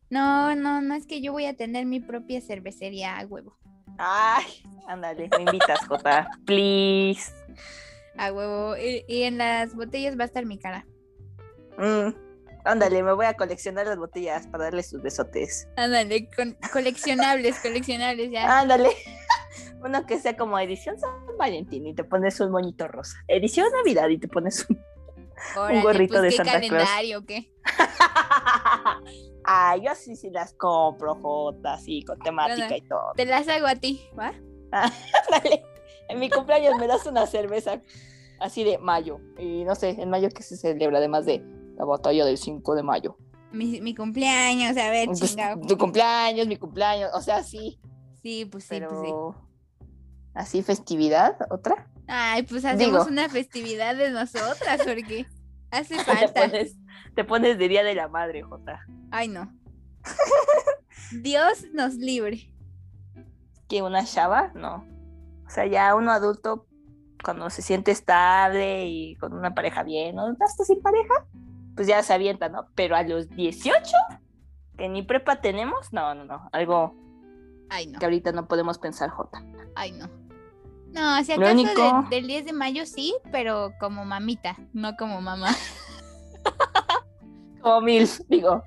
No, 0.09 0.55
no, 0.55 0.81
no 0.81 0.95
es 0.95 1.05
que 1.05 1.21
yo 1.21 1.31
voy 1.31 1.45
a 1.45 1.55
tener 1.55 1.85
mi 1.85 1.99
propia 1.99 2.41
cervecería 2.41 3.17
a 3.17 3.25
huevo. 3.25 3.57
Ay, 3.97 4.45
ándale, 4.87 5.29
me 5.37 5.43
invitas, 5.43 5.85
Jota. 5.87 6.27
Please. 6.45 7.31
A 8.17 8.31
huevo. 8.31 8.75
Y, 8.77 9.05
y 9.07 9.23
en 9.23 9.37
las 9.37 9.75
botellas 9.75 10.17
va 10.17 10.23
a 10.23 10.27
estar 10.27 10.45
mi 10.45 10.57
cara. 10.57 10.85
Mm, 11.77 12.13
ándale, 12.65 13.03
me 13.03 13.13
voy 13.13 13.25
a 13.25 13.33
coleccionar 13.35 13.87
las 13.87 13.97
botellas 13.97 14.47
para 14.47 14.65
darle 14.65 14.83
sus 14.83 15.01
besotes. 15.01 15.67
Ándale, 15.77 16.29
con, 16.35 16.57
coleccionables, 16.71 17.59
coleccionables 17.59 18.31
ya. 18.31 18.59
Ándale. 18.59 18.89
Uno 19.83 20.05
que 20.05 20.19
sea 20.19 20.37
como 20.37 20.57
edición 20.59 20.97
Valentín 21.43 21.85
y 21.87 21.93
te 21.93 22.03
pones 22.03 22.39
un 22.39 22.51
moñito 22.51 22.87
rosa. 22.87 23.17
Edición 23.27 23.67
Navidad 23.71 24.07
y 24.09 24.17
te 24.17 24.27
pones 24.27 24.65
un. 24.69 24.79
Órale, 25.57 25.81
gorrito 25.81 26.13
pues, 26.13 26.21
de 26.23 26.29
¿qué 26.29 26.35
Santa 26.37 26.59
Claus. 26.59 26.69
calendario 26.71 27.19
o 27.19 27.25
qué? 27.25 27.51
Ay, 29.45 29.81
yo 29.83 29.91
así 29.91 30.15
sí 30.15 30.29
las 30.29 30.53
compro, 30.53 31.15
Jota, 31.15 31.73
así, 31.73 32.01
con 32.03 32.17
temática 32.19 32.77
y 32.77 32.81
todo. 32.81 33.11
Te 33.15 33.25
las 33.25 33.47
hago 33.49 33.67
a 33.67 33.75
ti, 33.75 34.01
¿va? 34.17 34.33
En 36.09 36.19
mi 36.19 36.29
cumpleaños 36.29 36.75
me 36.79 36.85
das 36.85 37.05
una 37.07 37.25
cerveza 37.25 37.81
así 38.39 38.63
de 38.63 38.77
mayo. 38.77 39.19
Y 39.39 39.63
no 39.63 39.73
sé, 39.73 39.89
en 39.89 40.09
mayo 40.09 40.29
que 40.29 40.43
se 40.43 40.57
celebra, 40.57 40.97
además 40.97 41.25
de 41.25 41.41
la 41.77 41.85
batalla 41.85 42.25
del 42.25 42.37
5 42.37 42.75
de 42.75 42.83
mayo. 42.83 43.17
Mi, 43.51 43.79
mi 43.81 43.95
cumpleaños, 43.95 44.75
a 44.77 44.89
ver, 44.89 45.07
Pues, 45.07 45.21
chingado. 45.21 45.61
tu 45.65 45.77
cumpleaños, 45.77 46.45
mi 46.47 46.57
cumpleaños, 46.57 47.09
o 47.13 47.21
sea, 47.21 47.41
sí, 47.43 47.79
Sí, 48.21 48.45
pues 48.45 48.63
sí, 48.65 48.69
pero 48.69 48.89
pues 48.89 49.01
sí. 49.01 49.13
Así 50.33 50.61
festividad, 50.63 51.37
otra. 51.49 51.87
Ay, 52.07 52.43
pues 52.43 52.65
hacemos 52.65 52.79
Digo. 52.79 53.03
una 53.05 53.29
festividad 53.29 53.95
de 53.95 54.11
nosotras, 54.11 54.81
porque 54.85 55.25
hace 55.71 55.95
Te 55.97 56.03
falta. 56.03 56.33
pones, 56.41 56.75
te 57.15 57.23
pones 57.23 57.57
de 57.57 57.67
Día 57.67 57.83
de 57.83 57.95
la 57.95 58.07
Madre, 58.07 58.41
Jota. 58.43 58.81
Ay, 59.11 59.27
no. 59.29 59.51
Dios 61.21 61.65
nos 61.73 61.95
libre. 61.95 62.53
Que 63.67 63.81
una 63.81 64.03
chava, 64.03 64.51
no. 64.55 64.85
O 65.45 65.49
sea, 65.49 65.65
ya 65.65 65.95
uno 65.95 66.11
adulto, 66.11 66.67
cuando 67.23 67.49
se 67.49 67.61
siente 67.61 67.91
estable 67.91 68.85
y 68.87 69.15
con 69.15 69.33
una 69.33 69.53
pareja 69.53 69.83
bien, 69.83 70.17
o 70.19 70.35
hasta 70.39 70.63
sin 70.65 70.81
pareja, 70.81 71.25
pues 71.75 71.87
ya 71.87 72.01
se 72.03 72.13
avienta, 72.13 72.49
¿no? 72.49 72.67
Pero 72.75 72.95
a 72.95 73.03
los 73.03 73.29
18, 73.29 73.95
que 74.77 74.89
ni 74.89 75.03
prepa 75.03 75.41
tenemos, 75.41 75.93
no, 75.93 76.13
no, 76.15 76.25
no. 76.25 76.49
Algo 76.51 76.95
Ay, 77.69 77.87
no. 77.87 77.99
que 77.99 78.05
ahorita 78.05 78.31
no 78.31 78.47
podemos 78.47 78.77
pensar, 78.79 79.09
Jota. 79.09 79.41
Ay, 79.75 79.91
no. 79.93 80.07
No, 80.93 81.23
si 81.23 81.31
acaso 81.33 81.51
único- 81.51 82.05
de- 82.09 82.15
del 82.15 82.27
10 82.27 82.45
de 82.45 82.53
mayo 82.53 82.85
sí, 82.85 83.13
pero 83.31 83.73
como 83.79 84.05
mamita, 84.05 84.55
no 84.73 84.95
como 84.95 85.21
mamá. 85.21 85.49
Como 87.61 87.81
mil, 87.81 88.07
digo. 88.27 88.61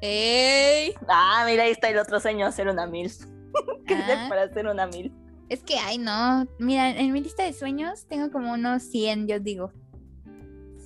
¡Ey! 0.00 0.94
Ah, 1.08 1.42
mira, 1.44 1.64
ahí 1.64 1.72
está 1.72 1.88
el 1.88 1.98
otro 1.98 2.20
sueño, 2.20 2.46
hacer 2.46 2.68
una 2.68 2.86
mil. 2.86 3.10
¿Qué 3.86 3.94
Ah, 3.94 4.26
para 4.28 4.44
hacer 4.44 4.66
una 4.68 4.86
mil? 4.86 5.12
es 5.48 5.62
que, 5.64 5.76
ay, 5.78 5.98
no. 5.98 6.46
Mira, 6.60 6.90
en 6.90 7.12
mi 7.12 7.20
lista 7.20 7.42
de 7.42 7.52
sueños 7.52 8.06
tengo 8.06 8.30
como 8.30 8.52
unos 8.52 8.82
100, 8.84 9.26
yo 9.26 9.40
digo. 9.40 9.72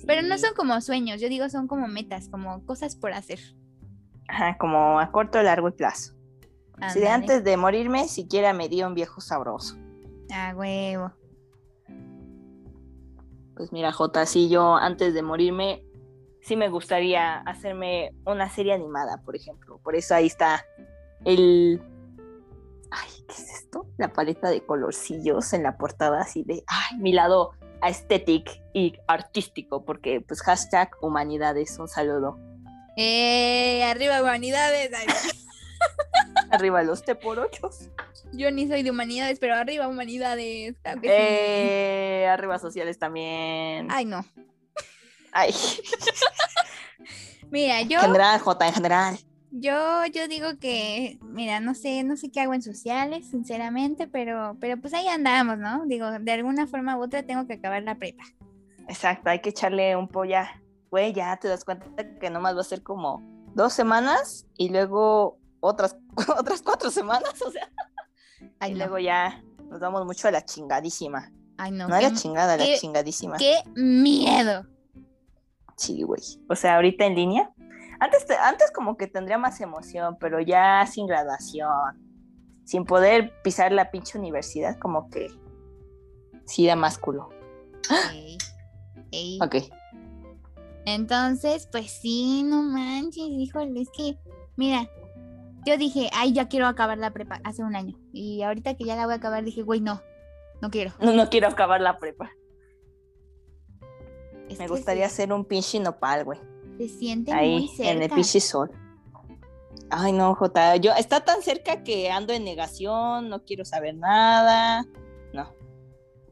Pero 0.07 0.21
no 0.23 0.37
son 0.37 0.53
como 0.55 0.81
sueños, 0.81 1.21
yo 1.21 1.29
digo 1.29 1.47
son 1.49 1.67
como 1.67 1.87
metas, 1.87 2.27
como 2.27 2.65
cosas 2.65 2.95
por 2.95 3.13
hacer. 3.13 3.39
Ajá, 4.27 4.57
como 4.57 4.99
a 4.99 5.11
corto, 5.11 5.41
largo 5.43 5.69
y 5.69 5.73
plazo. 5.73 6.13
Si 6.91 6.99
de 6.99 7.09
antes 7.09 7.43
de 7.43 7.55
morirme, 7.55 8.07
siquiera 8.07 8.51
me 8.51 8.67
dio 8.67 8.87
un 8.87 8.95
viejo 8.95 9.21
sabroso. 9.21 9.77
Ah, 10.31 10.53
huevo. 10.55 11.11
Pues 13.55 13.71
mira, 13.71 13.91
Jota, 13.91 14.25
si 14.25 14.49
yo 14.49 14.75
antes 14.75 15.13
de 15.13 15.21
morirme, 15.21 15.83
sí 16.41 16.55
me 16.55 16.69
gustaría 16.69 17.39
hacerme 17.41 18.11
una 18.25 18.49
serie 18.49 18.73
animada, 18.73 19.21
por 19.23 19.35
ejemplo. 19.35 19.79
Por 19.83 19.95
eso 19.95 20.15
ahí 20.15 20.27
está 20.27 20.65
el... 21.25 21.81
Ay, 22.91 23.09
¿qué 23.27 23.33
es 23.33 23.53
esto? 23.53 23.87
La 23.97 24.11
paleta 24.11 24.49
de 24.49 24.65
colorcillos 24.65 25.53
en 25.53 25.63
la 25.63 25.77
portada, 25.77 26.21
así 26.21 26.43
de... 26.43 26.63
Ay, 26.67 26.97
mi 26.97 27.13
lado 27.13 27.51
aesthetic 27.81 28.61
y 28.73 28.93
artístico, 29.07 29.83
porque 29.83 30.21
pues 30.21 30.41
hashtag 30.41 30.91
humanidades, 31.01 31.77
un 31.79 31.87
saludo. 31.87 32.39
¡Eh! 32.97 33.83
Arriba, 33.83 34.21
humanidades. 34.21 34.91
Arriba 36.53 36.83
los 36.83 37.03
T 37.03 37.15
por 37.15 37.39
ochos. 37.39 37.89
yo 38.31 38.51
ni 38.51 38.67
soy 38.67 38.83
de 38.83 38.91
humanidades, 38.91 39.39
pero 39.39 39.55
arriba, 39.55 39.87
humanidades. 39.87 40.75
Claro 40.83 41.01
que 41.01 41.07
sí. 41.07 41.13
Eh, 41.17 42.27
arriba 42.29 42.59
sociales 42.59 42.99
también. 42.99 43.87
Ay, 43.89 44.05
no. 44.05 44.23
Ay, 45.31 45.51
Mira, 47.49 47.81
yo, 47.81 47.97
en 47.99 48.05
general, 48.05 48.39
Jota, 48.39 48.67
en 48.67 48.73
general. 48.73 49.17
yo, 49.51 50.05
yo 50.07 50.27
digo 50.27 50.57
que, 50.59 51.19
mira, 51.21 51.59
no 51.59 51.73
sé, 51.75 52.03
no 52.03 52.17
sé 52.17 52.31
qué 52.31 52.41
hago 52.41 52.53
en 52.53 52.61
sociales, 52.61 53.29
sinceramente, 53.29 54.07
pero, 54.07 54.55
pero 54.59 54.77
pues 54.79 54.93
ahí 54.93 55.07
andamos, 55.07 55.57
¿no? 55.57 55.85
Digo, 55.85 56.09
de 56.19 56.31
alguna 56.31 56.67
forma 56.67 56.97
u 56.97 57.03
otra 57.03 57.23
tengo 57.23 57.45
que 57.47 57.53
acabar 57.53 57.83
la 57.83 57.95
prepa. 57.95 58.23
Exacto, 58.87 59.29
hay 59.29 59.39
que 59.39 59.49
echarle 59.49 59.95
un 59.95 60.07
polla. 60.07 60.61
Güey, 60.89 61.13
ya 61.13 61.35
te 61.37 61.47
das 61.47 61.63
cuenta 61.65 61.85
que 62.19 62.29
nomás 62.29 62.55
va 62.55 62.61
a 62.61 62.65
ser 62.65 62.83
como 62.83 63.21
dos 63.55 63.73
semanas 63.73 64.45
y 64.57 64.69
luego 64.69 65.39
otras, 65.63 65.95
otras 66.39 66.61
cuatro 66.61 66.91
semanas, 66.91 67.41
o 67.41 67.49
sea. 67.51 67.69
Ay, 68.59 68.71
y 68.71 68.73
no. 68.73 68.79
luego 68.79 68.99
ya 68.99 69.43
nos 69.69 69.79
damos 69.79 70.05
mucho 70.05 70.27
a 70.27 70.31
la 70.31 70.43
chingadísima. 70.45 71.31
Ay, 71.57 71.71
no. 71.71 71.87
No 71.87 71.95
a 71.95 72.01
la 72.01 72.13
chingada, 72.13 72.53
a 72.53 72.57
la 72.57 72.65
qué- 72.65 72.77
chingadísima. 72.77 73.37
qué 73.37 73.61
miedo. 73.75 74.65
Sí, 75.77 76.03
güey. 76.03 76.21
O 76.49 76.55
sea, 76.55 76.75
ahorita 76.75 77.05
en 77.05 77.15
línea. 77.15 77.51
Antes, 77.99 78.25
te- 78.25 78.35
antes 78.35 78.71
como 78.71 78.97
que 78.97 79.07
tendría 79.07 79.37
más 79.37 79.61
emoción, 79.61 80.17
pero 80.19 80.41
ya 80.41 80.85
sin 80.85 81.07
graduación, 81.07 81.71
sin 82.65 82.83
poder 82.85 83.33
pisar 83.43 83.71
la 83.71 83.89
pinche 83.91 84.17
universidad, 84.17 84.77
como 84.79 85.09
que 85.09 85.27
sí 86.45 86.67
da 86.67 86.75
más 86.75 86.97
culo. 86.97 87.29
Ey. 89.11 89.39
Ok. 89.41 89.55
Entonces, 90.85 91.67
pues 91.71 91.91
sí, 91.91 92.43
no 92.43 92.61
manches, 92.61 93.27
híjole, 93.29 93.81
es 93.81 93.89
que 93.95 94.17
Mira, 94.55 94.87
yo 95.65 95.77
dije, 95.77 96.09
ay, 96.13 96.33
ya 96.33 96.47
quiero 96.47 96.67
acabar 96.67 96.97
la 96.97 97.11
prepa 97.11 97.39
hace 97.43 97.63
un 97.63 97.75
año. 97.75 97.97
Y 98.11 98.41
ahorita 98.41 98.75
que 98.75 98.83
ya 98.85 98.95
la 98.95 99.05
voy 99.05 99.13
a 99.13 99.17
acabar, 99.17 99.43
dije, 99.43 99.61
güey, 99.63 99.81
no, 99.81 100.01
no 100.61 100.69
quiero. 100.69 100.91
No, 100.99 101.13
no 101.13 101.29
quiero 101.29 101.47
acabar 101.47 101.81
la 101.81 101.97
prepa. 101.97 102.31
Es 104.49 104.59
Me 104.59 104.67
gustaría 104.67 105.07
se, 105.09 105.23
hacer 105.23 105.33
un 105.33 105.45
pinche 105.45 105.79
nopal, 105.79 106.25
güey. 106.25 106.39
se 106.77 106.87
siente 106.89 107.33
muy 107.33 107.39
Ahí, 107.41 107.67
cerca. 107.69 107.91
en 107.91 108.01
el 108.03 108.09
pinche 108.09 108.39
sol. 108.39 108.71
Ay, 109.89 110.11
no, 110.11 110.33
Jota. 110.35 110.75
Yo, 110.77 110.91
está 110.93 111.23
tan 111.23 111.41
cerca 111.41 111.83
que 111.83 112.09
ando 112.11 112.33
en 112.33 112.43
negación, 112.43 113.29
no 113.29 113.43
quiero 113.45 113.63
saber 113.63 113.95
nada. 113.95 114.85
No. 115.33 115.53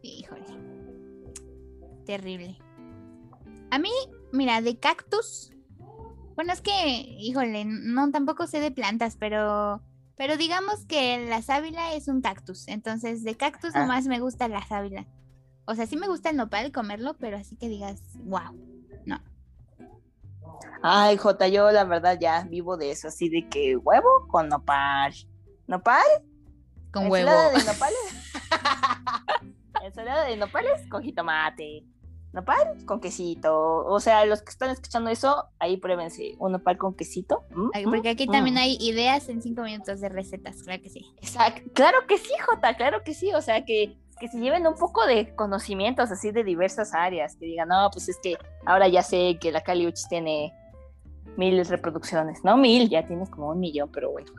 Híjole. 0.02 0.42
Terrible. 2.06 2.58
A 3.70 3.78
mí, 3.80 3.92
mira, 4.32 4.62
de 4.62 4.78
cactus. 4.78 5.52
Bueno, 6.36 6.54
es 6.54 6.62
que, 6.62 6.88
híjole, 7.20 7.66
no 7.66 8.12
tampoco 8.12 8.48
sé 8.48 8.60
de 8.60 8.72
plantas, 8.72 9.16
pero. 9.18 9.82
Pero 10.18 10.38
digamos 10.38 10.86
que 10.86 11.26
la 11.28 11.42
sábila 11.42 11.94
es 11.94 12.08
un 12.08 12.22
cactus. 12.22 12.68
Entonces, 12.68 13.24
de 13.24 13.36
cactus 13.36 13.76
Ah. 13.76 13.82
nomás 13.82 14.06
me 14.06 14.20
gusta 14.20 14.48
la 14.48 14.66
sábila. 14.68 15.08
O 15.66 15.74
sea, 15.76 15.88
sí 15.88 15.98
me 15.98 16.08
gusta 16.08 16.30
el 16.30 16.38
nopal 16.38 16.72
comerlo, 16.72 17.16
pero 17.18 17.38
así 17.38 17.56
que 17.56 17.70
digas, 17.70 18.02
wow. 18.26 18.56
Ay, 20.84 21.18
Jota, 21.18 21.48
yo 21.48 21.72
la 21.72 21.84
verdad 21.84 22.18
ya 22.20 22.44
vivo 22.44 22.76
de 22.76 22.92
eso, 22.92 23.08
así 23.10 23.30
de 23.30 23.48
que 23.50 23.78
huevo 23.78 24.28
con 24.28 24.50
nopal. 24.50 25.14
¿Nopal? 25.68 26.02
Con 26.92 27.10
huevo. 27.10 27.30
Ensalada 27.30 27.52
de 27.52 27.64
nopales. 27.66 28.34
Ensalada 29.84 30.26
de 30.26 30.38
nopales 30.38 30.90
con 30.90 31.04
jitomate. 31.04 31.84
Nopal 32.34 32.86
con 32.86 33.02
quesito. 33.02 33.86
O 33.86 34.00
sea, 34.00 34.26
los 34.26 34.42
que 34.42 34.52
están 34.52 34.70
escuchando 34.70 35.10
eso, 35.10 35.50
ahí 35.60 35.78
pruébense 35.78 36.36
un 36.40 36.54
nopal 36.54 36.78
con 36.78 36.96
quesito. 36.96 37.44
Mm, 37.54 37.88
mm, 37.88 37.92
Porque 37.92 38.10
aquí 38.10 38.28
mm. 38.28 38.32
también 38.32 38.58
hay 38.58 38.78
ideas 38.80 39.28
en 39.28 39.42
cinco 39.42 39.64
minutos 39.64 40.00
de 40.00 40.10
recetas, 40.10 40.64
claro 40.64 40.82
que 40.82 40.90
sí. 40.90 41.14
Exacto. 41.18 41.70
Claro 41.74 42.00
que 42.08 42.18
sí, 42.18 42.32
Jota, 42.48 42.76
claro 42.76 43.04
que 43.04 43.14
sí. 43.14 43.34
O 43.34 43.42
sea, 43.42 43.66
que, 43.66 43.98
que 44.20 44.30
se 44.30 44.40
lleven 44.40 44.66
un 44.66 44.76
poco 44.76 45.06
de 45.06 45.36
conocimientos 45.36 46.10
así 46.10 46.32
de 46.32 46.46
diversas 46.46 46.94
áreas. 46.94 47.36
Que 47.36 47.48
digan, 47.48 47.68
no, 47.68 47.90
pues 47.92 48.08
es 48.08 48.18
que 48.24 48.38
ahora 48.66 48.88
ya 48.88 49.04
sé 49.04 49.38
que 49.42 49.52
la 49.52 49.62
Cali 49.62 49.88
Uchis 49.88 50.08
tiene 50.08 50.54
mil 51.36 51.66
reproducciones. 51.66 52.46
No 52.46 52.56
mil, 52.56 52.90
ya 52.90 53.06
tienes 53.06 53.30
como 53.30 53.50
un 53.50 53.60
millón, 53.60 53.90
pero 53.92 54.10
bueno. 54.12 54.32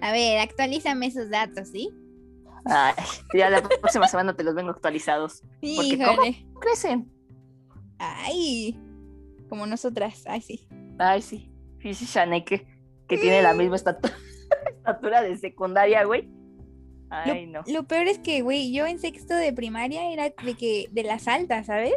A 0.00 0.12
ver, 0.12 0.38
actualízame 0.38 1.06
esos 1.06 1.28
datos, 1.28 1.68
¿sí? 1.68 1.90
Ay, 2.64 2.94
ya 3.34 3.50
la 3.50 3.62
próxima 3.62 4.06
semana 4.08 4.34
te 4.36 4.44
los 4.44 4.54
vengo 4.54 4.70
actualizados. 4.70 5.42
Porque. 5.60 6.44
Crecen. 6.60 7.10
Ay. 7.98 8.78
Como 9.48 9.66
nosotras. 9.66 10.24
Ay, 10.26 10.40
sí. 10.40 10.68
Ay, 10.98 11.22
sí. 11.22 11.50
Sí, 11.82 11.94
sí, 11.94 12.06
Shane, 12.06 12.44
que, 12.44 12.66
que 13.08 13.18
tiene 13.18 13.40
la 13.42 13.54
misma 13.54 13.76
estatu- 13.76 14.12
estatura 14.76 15.22
de 15.22 15.36
secundaria, 15.36 16.04
güey. 16.04 16.28
Ay, 17.10 17.46
no. 17.46 17.62
Lo 17.66 17.84
peor 17.84 18.06
es 18.08 18.18
que, 18.18 18.42
güey, 18.42 18.72
yo 18.72 18.86
en 18.86 18.98
sexto 18.98 19.34
de 19.34 19.52
primaria 19.52 20.12
era 20.12 20.24
de 20.44 20.54
que 20.54 20.88
de 20.90 21.02
las 21.04 21.26
altas, 21.28 21.66
¿sabes? 21.66 21.94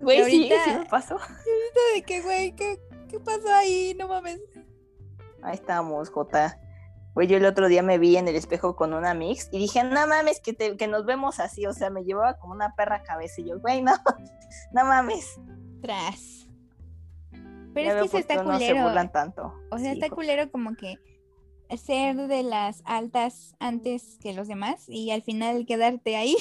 Güey, 0.00 0.24
sí, 0.24 0.50
ahorita- 0.50 0.64
sí 0.64 0.70
me 0.78 0.86
pasó. 0.86 1.18
De 1.94 2.02
que, 2.02 2.22
güey, 2.22 2.52
¿qué, 2.56 2.78
¿qué 3.08 3.20
pasó 3.20 3.52
ahí? 3.52 3.94
No 3.98 4.08
mames. 4.08 4.40
Ahí 5.42 5.54
estamos, 5.54 6.08
Jota. 6.08 6.58
Güey, 7.14 7.26
yo 7.28 7.36
el 7.36 7.44
otro 7.44 7.68
día 7.68 7.82
me 7.82 7.98
vi 7.98 8.16
en 8.16 8.26
el 8.28 8.36
espejo 8.36 8.74
con 8.74 8.94
una 8.94 9.12
mix 9.12 9.48
y 9.52 9.58
dije, 9.58 9.84
no 9.84 10.06
mames, 10.06 10.40
que, 10.40 10.54
te- 10.54 10.76
que 10.78 10.86
nos 10.88 11.04
vemos 11.04 11.40
así. 11.40 11.66
O 11.66 11.72
sea, 11.74 11.90
me 11.90 12.04
llevaba 12.04 12.38
como 12.38 12.54
una 12.54 12.74
perra 12.74 13.02
cabeza 13.02 13.40
y 13.42 13.48
yo, 13.50 13.60
güey, 13.60 13.82
no, 13.82 13.92
no 14.72 14.84
mames. 14.86 15.38
Tras. 15.82 16.46
Ya 17.32 17.38
Pero 17.74 17.90
es 17.96 18.02
que 18.02 18.08
se 18.08 18.18
está 18.18 18.36
qué 18.38 18.42
no 18.44 18.58
se 18.58 18.66
culero. 18.68 18.84
burlan 18.86 19.12
tanto. 19.12 19.52
O 19.70 19.78
sea, 19.78 19.92
Sí, 19.92 19.98
está 20.00 20.14
culero 20.14 20.50
como 20.50 20.74
que 20.74 20.96
ser 21.76 22.16
de 22.28 22.42
las 22.42 22.82
altas 22.84 23.54
antes 23.58 24.18
que 24.22 24.32
los 24.34 24.46
demás 24.48 24.84
y 24.88 25.10
al 25.10 25.22
final 25.22 25.64
quedarte 25.66 26.16
ahí. 26.16 26.36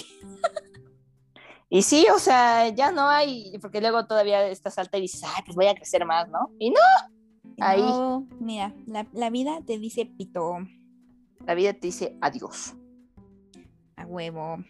Y 1.69 1.83
sí, 1.83 2.05
o 2.13 2.19
sea, 2.19 2.67
ya 2.69 2.91
no 2.91 3.07
hay, 3.07 3.57
porque 3.61 3.79
luego 3.79 4.05
todavía 4.05 4.45
estás 4.47 4.77
alta 4.77 4.97
y 4.97 5.01
dices, 5.01 5.23
ay, 5.25 5.41
pues 5.45 5.55
voy 5.55 5.67
a 5.67 5.73
crecer 5.75 6.05
más, 6.05 6.27
¿no? 6.27 6.51
Y 6.59 6.69
no, 6.69 6.79
Ahí. 7.61 7.81
No, 7.81 8.27
mira, 8.39 8.73
la, 8.87 9.07
la 9.13 9.29
vida 9.29 9.61
te 9.65 9.77
dice 9.77 10.05
pito 10.05 10.57
la 11.45 11.55
vida 11.55 11.73
te 11.73 11.87
dice 11.87 12.17
adiós. 12.21 12.75
a 13.95 14.05
huevo. 14.05 14.63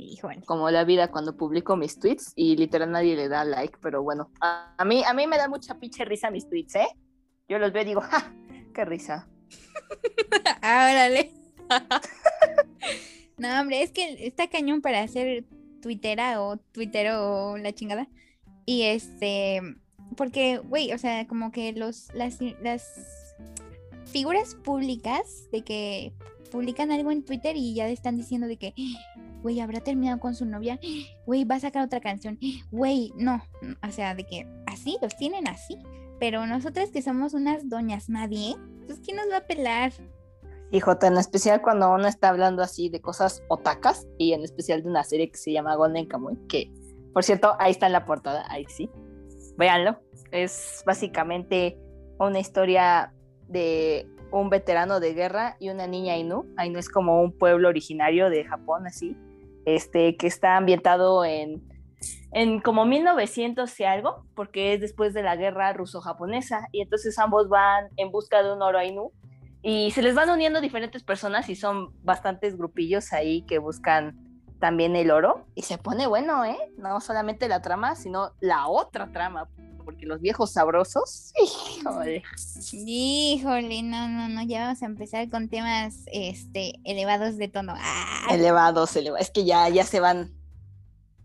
Híjole. 0.00 0.42
como 0.46 0.70
la 0.70 0.84
vida 0.84 1.10
cuando 1.10 1.36
publico 1.36 1.76
mis 1.76 1.98
tweets 1.98 2.32
y 2.36 2.54
literal 2.54 2.92
nadie 2.92 3.16
le 3.16 3.28
da 3.28 3.44
like, 3.44 3.78
pero 3.82 4.00
bueno, 4.00 4.30
a, 4.40 4.72
a 4.78 4.84
mí 4.84 5.02
a 5.04 5.12
mí 5.12 5.26
me 5.26 5.36
da 5.36 5.48
mucha 5.48 5.80
pinche 5.80 6.04
risa 6.04 6.30
mis 6.30 6.48
tweets, 6.48 6.76
¿eh? 6.76 6.86
Yo 7.48 7.58
los 7.58 7.72
veo 7.72 7.82
y 7.82 7.86
digo, 7.86 8.00
¡ja! 8.00 8.32
¡Qué 8.72 8.84
risa! 8.84 9.28
Árale. 10.62 11.32
no, 13.38 13.60
hombre, 13.60 13.82
es 13.82 13.90
que 13.90 14.24
está 14.24 14.48
cañón 14.48 14.82
para 14.82 15.02
hacer 15.02 15.44
tuitera 15.82 16.42
o 16.42 16.58
tuitero 16.58 17.50
o 17.50 17.58
la 17.58 17.72
chingada. 17.72 18.08
Y 18.66 18.82
este, 18.82 19.60
porque, 20.18 20.58
güey, 20.58 20.92
o 20.92 20.98
sea, 20.98 21.26
como 21.28 21.52
que 21.52 21.72
los, 21.72 22.12
las, 22.12 22.38
las 22.60 23.34
figuras 24.04 24.56
públicas 24.56 25.48
de 25.52 25.62
que 25.62 26.12
publican 26.50 26.90
algo 26.90 27.12
en 27.12 27.24
Twitter 27.24 27.56
y 27.56 27.74
ya 27.74 27.88
están 27.88 28.16
diciendo 28.16 28.48
de 28.48 28.56
que, 28.56 28.74
güey, 29.42 29.60
habrá 29.60 29.80
terminado 29.80 30.18
con 30.18 30.34
su 30.34 30.44
novia, 30.44 30.80
güey, 31.24 31.44
va 31.44 31.54
a 31.54 31.60
sacar 31.60 31.84
otra 31.84 32.00
canción, 32.00 32.38
güey, 32.72 33.12
no, 33.16 33.40
o 33.86 33.92
sea, 33.92 34.16
de 34.16 34.24
que 34.24 34.46
así, 34.66 34.98
los 35.00 35.16
tienen 35.16 35.46
así. 35.48 35.78
Pero 36.18 36.44
nosotras 36.46 36.90
que 36.90 37.00
somos 37.00 37.32
unas 37.32 37.68
doñas 37.68 38.08
nadie, 38.08 38.56
pues 38.86 38.98
¿quién 38.98 39.18
nos 39.18 39.30
va 39.30 39.36
a 39.36 39.46
pelar? 39.46 39.92
Jota, 40.82 41.06
en 41.06 41.16
especial 41.16 41.62
cuando 41.62 41.94
uno 41.94 42.08
está 42.08 42.30
hablando 42.30 42.62
así 42.62 42.88
de 42.88 43.00
cosas 43.00 43.42
otacas 43.48 44.06
y 44.18 44.32
en 44.32 44.42
especial 44.42 44.82
de 44.82 44.90
una 44.90 45.04
serie 45.04 45.30
que 45.30 45.38
se 45.38 45.52
llama 45.52 45.76
Golden 45.76 46.06
Kamuy, 46.06 46.36
que 46.48 46.72
por 47.12 47.24
cierto, 47.24 47.56
ahí 47.58 47.70
está 47.70 47.86
en 47.86 47.92
la 47.92 48.04
portada, 48.04 48.44
ahí 48.50 48.66
sí. 48.68 48.90
Véanlo. 49.56 50.07
Es 50.30 50.82
básicamente 50.86 51.78
una 52.18 52.38
historia 52.38 53.12
de 53.48 54.06
un 54.30 54.50
veterano 54.50 55.00
de 55.00 55.14
guerra 55.14 55.56
y 55.58 55.70
una 55.70 55.86
niña 55.86 56.14
Ainu. 56.14 56.46
Ainu 56.56 56.78
es 56.78 56.88
como 56.88 57.22
un 57.22 57.32
pueblo 57.36 57.68
originario 57.68 58.30
de 58.30 58.44
Japón, 58.44 58.86
así, 58.86 59.16
este, 59.64 60.16
que 60.16 60.26
está 60.26 60.56
ambientado 60.56 61.24
en, 61.24 61.62
en 62.32 62.60
como 62.60 62.84
1900 62.84 63.80
y 63.80 63.84
algo, 63.84 64.26
porque 64.34 64.74
es 64.74 64.80
después 64.80 65.14
de 65.14 65.22
la 65.22 65.36
guerra 65.36 65.72
ruso-japonesa, 65.72 66.68
y 66.72 66.82
entonces 66.82 67.18
ambos 67.18 67.48
van 67.48 67.88
en 67.96 68.10
busca 68.10 68.42
de 68.42 68.52
un 68.52 68.62
oro 68.62 68.78
Ainu, 68.78 69.12
y 69.62 69.90
se 69.90 70.02
les 70.02 70.14
van 70.14 70.30
uniendo 70.30 70.60
diferentes 70.60 71.02
personas 71.02 71.48
y 71.48 71.56
son 71.56 71.92
bastantes 72.04 72.56
grupillos 72.56 73.12
ahí 73.12 73.42
que 73.42 73.58
buscan 73.58 74.16
también 74.60 74.94
el 74.96 75.10
oro, 75.10 75.46
y 75.54 75.62
se 75.62 75.78
pone 75.78 76.06
bueno, 76.06 76.44
¿eh? 76.44 76.58
No 76.76 77.00
solamente 77.00 77.48
la 77.48 77.62
trama, 77.62 77.94
sino 77.94 78.32
la 78.40 78.68
otra 78.68 79.10
trama, 79.12 79.48
porque 79.88 80.04
los 80.04 80.20
viejos 80.20 80.50
sabrosos, 80.52 81.32
híjole. 81.78 82.22
Híjole, 82.74 83.82
no, 83.82 84.06
no, 84.06 84.28
no, 84.28 84.42
ya 84.42 84.66
vamos 84.66 84.82
a 84.82 84.84
empezar 84.84 85.30
con 85.30 85.48
temas 85.48 86.02
este 86.12 86.74
elevados 86.84 87.38
de 87.38 87.48
tono. 87.48 87.72
Ah, 87.74 88.26
elevados, 88.30 88.94
elevados. 88.96 89.26
Es 89.26 89.30
que 89.32 89.46
ya, 89.46 89.66
ya 89.70 89.84
se 89.84 90.00
van. 90.00 90.34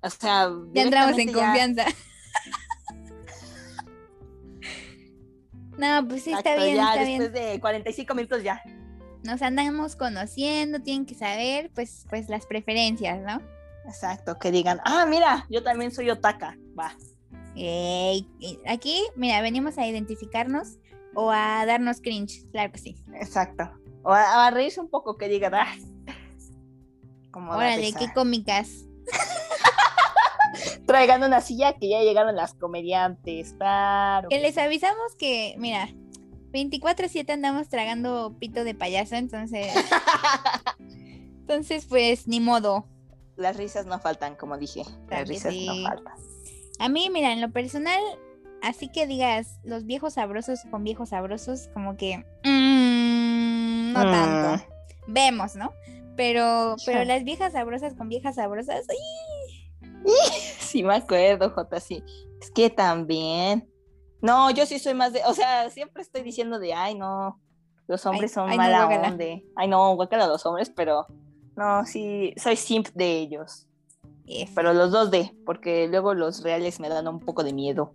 O 0.02 0.10
sea, 0.10 0.50
ya 0.74 0.82
entramos 0.84 1.18
en 1.20 1.28
ya- 1.28 1.34
confianza. 1.34 1.84
no, 5.78 6.08
pues 6.08 6.24
sí, 6.24 6.32
está 6.32 6.52
Exacto, 6.54 6.64
bien, 6.64 6.76
ya 6.78 6.94
está 6.94 7.00
después 7.06 7.32
bien. 7.34 7.52
de 7.52 7.60
45 7.60 8.16
minutos 8.16 8.44
ya. 8.44 8.62
Nos 9.26 9.42
andamos 9.42 9.98
conociendo, 9.98 10.80
tienen 10.82 11.06
que 11.06 11.16
saber, 11.16 11.70
pues, 11.76 12.06
pues 12.10 12.30
las 12.30 12.46
preferencias, 12.46 13.20
¿no? 13.20 13.42
Exacto, 13.86 14.40
que 14.40 14.52
digan, 14.52 14.80
ah, 14.86 15.06
mira, 15.06 15.46
yo 15.50 15.62
también 15.64 15.92
soy 15.92 16.10
otaka. 16.10 16.58
Va. 16.80 16.96
Ey, 17.56 18.28
y 18.40 18.60
aquí, 18.68 19.04
mira, 19.16 19.42
venimos 19.42 19.78
a 19.78 19.88
identificarnos 19.88 20.80
o 21.16 21.32
a 21.32 21.66
darnos 21.66 22.02
cringe, 22.02 22.50
claro 22.52 22.72
que 22.72 22.80
sí. 22.80 22.96
Exacto. 23.16 23.70
O 24.04 24.12
a, 24.12 24.48
a 24.48 24.52
reírse 24.52 24.82
un 24.82 24.90
poco, 24.90 25.18
que 25.18 25.28
digan, 25.28 25.54
ah. 25.54 25.76
Como 27.32 27.52
Órale, 27.52 27.94
qué 27.94 28.12
cómicas. 28.14 28.86
Traigan 30.86 31.24
una 31.24 31.42
silla 31.42 31.74
que 31.74 31.90
ya 31.90 32.02
llegaron 32.02 32.36
las 32.36 32.54
comediantes, 32.54 33.54
claro. 33.54 34.30
Que 34.30 34.40
les 34.40 34.58
avisamos 34.58 35.16
que, 35.18 35.56
mira, 35.58 35.90
24-7 36.52 37.32
andamos 37.32 37.70
tragando 37.70 38.36
pito 38.40 38.64
de 38.64 38.76
payaso, 38.76 39.16
entonces, 39.16 39.74
entonces 40.80 41.86
pues 41.88 42.28
ni 42.28 42.40
modo. 42.40 42.88
Las 43.36 43.58
risas 43.58 43.88
no 43.88 44.00
faltan, 44.00 44.36
como 44.36 44.58
dije. 44.60 44.84
Las 45.10 45.28
risas 45.28 45.54
sí. 45.54 45.66
no 45.66 45.90
faltan. 45.90 46.14
A 46.80 46.90
mí, 46.90 47.10
mira, 47.10 47.32
en 47.32 47.42
lo 47.42 47.52
personal, 47.52 48.02
así 48.62 48.90
que 48.90 49.08
digas, 49.08 49.60
los 49.64 49.86
viejos 49.86 50.16
sabrosos 50.16 50.62
con 50.72 50.84
viejos 50.84 51.10
sabrosos, 51.10 51.70
como 51.74 51.96
que 51.98 52.18
mm, 52.44 53.94
no 53.94 54.02
tanto. 54.02 54.66
Vemos, 55.08 55.56
¿no? 55.56 55.74
Pero, 56.16 56.76
pero 56.86 57.04
las 57.06 57.24
viejas 57.24 57.54
sabrosas 57.54 57.94
con 57.96 58.10
viejas 58.10 58.36
sabrosas, 58.36 58.86
¡ay! 58.90 59.98
Sí, 60.60 60.84
me 60.84 60.96
acuerdo, 60.96 61.52
Jota, 61.52 61.80
sí. 61.80 62.04
Es 62.42 62.52
que 62.52 62.70
también 62.70 63.70
No, 64.22 64.50
yo 64.52 64.66
sí 64.66 64.80
soy 64.80 64.94
más 64.94 65.14
de, 65.14 65.22
o 65.26 65.34
sea, 65.34 65.70
siempre 65.70 66.02
estoy 66.02 66.22
diciendo 66.24 66.60
de, 66.60 66.74
ay, 66.74 66.96
no, 66.96 67.40
los 67.88 68.06
hombres 68.06 68.32
son 68.32 68.50
ay, 68.50 68.58
no, 68.58 68.64
mala 68.64 68.86
guácala. 68.86 69.10
onda. 69.10 69.26
Ay, 69.56 69.68
no, 69.68 69.96
guácala 69.96 70.26
a 70.26 70.28
los 70.28 70.46
hombres, 70.46 70.72
pero 70.76 71.06
no, 71.56 71.86
sí, 71.86 72.34
soy 72.38 72.56
simp 72.56 72.88
de 72.94 73.18
ellos. 73.18 73.68
F. 74.28 74.52
Pero 74.56 74.74
los 74.74 74.92
dos 74.92 75.12
de, 75.12 75.32
porque 75.46 75.88
luego 75.88 76.14
los 76.14 76.44
reales 76.44 76.80
me 76.80 76.90
dan 76.90 77.08
un 77.08 77.20
poco 77.20 77.44
de 77.44 77.54
miedo. 77.54 77.94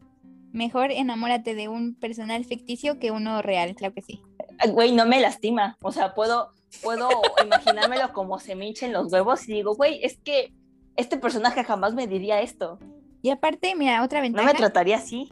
Mejor 0.52 0.90
enamórate 0.90 1.54
de 1.54 1.68
un 1.68 1.94
personal 1.94 2.44
ficticio 2.44 2.98
que 2.98 3.10
uno 3.10 3.42
real, 3.42 3.74
claro 3.74 3.94
que 3.94 4.02
sí. 4.02 4.20
Güey, 4.72 4.92
no 4.92 5.04
me 5.06 5.20
lastima. 5.20 5.76
O 5.82 5.92
sea, 5.92 6.14
puedo, 6.14 6.52
puedo 6.82 7.08
imaginármelo 7.44 8.12
como 8.12 8.38
se 8.38 8.54
me 8.56 8.66
hinchen 8.66 8.92
los 8.92 9.12
huevos 9.12 9.46
y 9.48 9.52
digo, 9.52 9.74
güey, 9.74 10.00
es 10.02 10.18
que 10.18 10.52
este 10.96 11.18
personaje 11.18 11.62
jamás 11.64 11.94
me 11.94 12.06
diría 12.06 12.40
esto. 12.40 12.78
Y 13.22 13.30
aparte, 13.30 13.74
mira, 13.76 14.02
otra 14.02 14.20
No 14.20 14.24
ventaja, 14.24 14.46
me 14.48 14.54
trataría 14.54 14.96
así. 14.96 15.28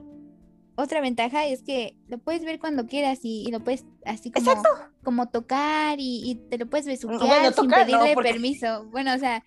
otra 0.77 1.01
ventaja 1.01 1.47
es 1.47 1.63
que 1.63 1.97
lo 2.09 2.19
puedes 2.19 2.45
ver 2.45 2.59
cuando 2.61 2.87
quieras 2.87 3.21
y, 3.23 3.45
y 3.47 3.51
lo 3.51 3.61
puedes 3.61 3.85
así 4.05 4.31
como, 4.31 4.53
como 5.03 5.29
tocar 5.29 5.99
y, 5.99 6.23
y 6.31 6.35
te 6.51 6.59
lo 6.59 6.67
puedes 6.67 6.87
besuquear 6.87 7.21
Bueno, 7.27 7.45
sin 7.47 7.55
tocar 7.65 7.81
no, 7.81 7.87
pedirle 7.99 8.15
porque- 8.15 8.31
permiso. 8.33 8.85
Bueno, 8.91 9.15
o 9.15 9.19
sea, 9.19 9.43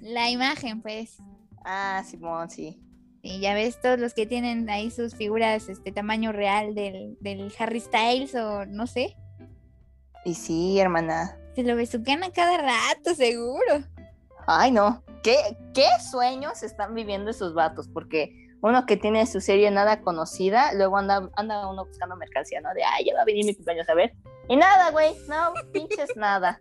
la 0.00 0.30
imagen, 0.30 0.82
pues. 0.82 1.18
Ah, 1.64 2.02
Simón, 2.06 2.50
sí. 2.50 2.80
Y 3.22 3.40
ya 3.40 3.54
ves 3.54 3.80
todos 3.80 3.98
los 3.98 4.14
que 4.14 4.26
tienen 4.26 4.68
ahí 4.70 4.90
sus 4.90 5.14
figuras 5.14 5.68
este 5.68 5.92
tamaño 5.92 6.32
real 6.32 6.74
del, 6.74 7.18
del 7.20 7.52
Harry 7.58 7.80
Styles 7.80 8.34
o 8.34 8.64
no 8.66 8.86
sé. 8.86 9.16
Y 10.24 10.34
sí, 10.34 10.78
hermana. 10.78 11.36
Se 11.54 11.62
lo 11.62 11.76
besuquean 11.76 12.22
a 12.22 12.30
cada 12.30 12.58
rato, 12.58 13.14
seguro. 13.14 13.84
Ay, 14.46 14.70
no. 14.70 15.02
¿Qué, 15.22 15.36
qué 15.74 15.86
sueños 16.10 16.62
están 16.62 16.94
viviendo 16.94 17.30
esos 17.30 17.52
vatos? 17.52 17.88
Porque 17.88 18.48
uno 18.62 18.86
que 18.86 18.96
tiene 18.96 19.26
su 19.26 19.40
serie 19.40 19.70
nada 19.70 20.00
conocida, 20.00 20.72
luego 20.74 20.96
anda, 20.96 21.30
anda 21.36 21.68
uno 21.68 21.86
buscando 21.86 22.16
mercancía, 22.16 22.60
¿no? 22.60 22.72
De, 22.74 22.82
ay, 22.84 23.04
ya 23.04 23.14
va 23.14 23.22
a 23.22 23.24
venir 23.24 23.44
mi 23.44 23.54
cumpleaños 23.54 23.88
a 23.88 23.94
ver. 23.94 24.14
Y 24.48 24.56
nada, 24.56 24.90
güey, 24.90 25.14
no, 25.28 25.52
pinches 25.72 26.16
nada. 26.16 26.60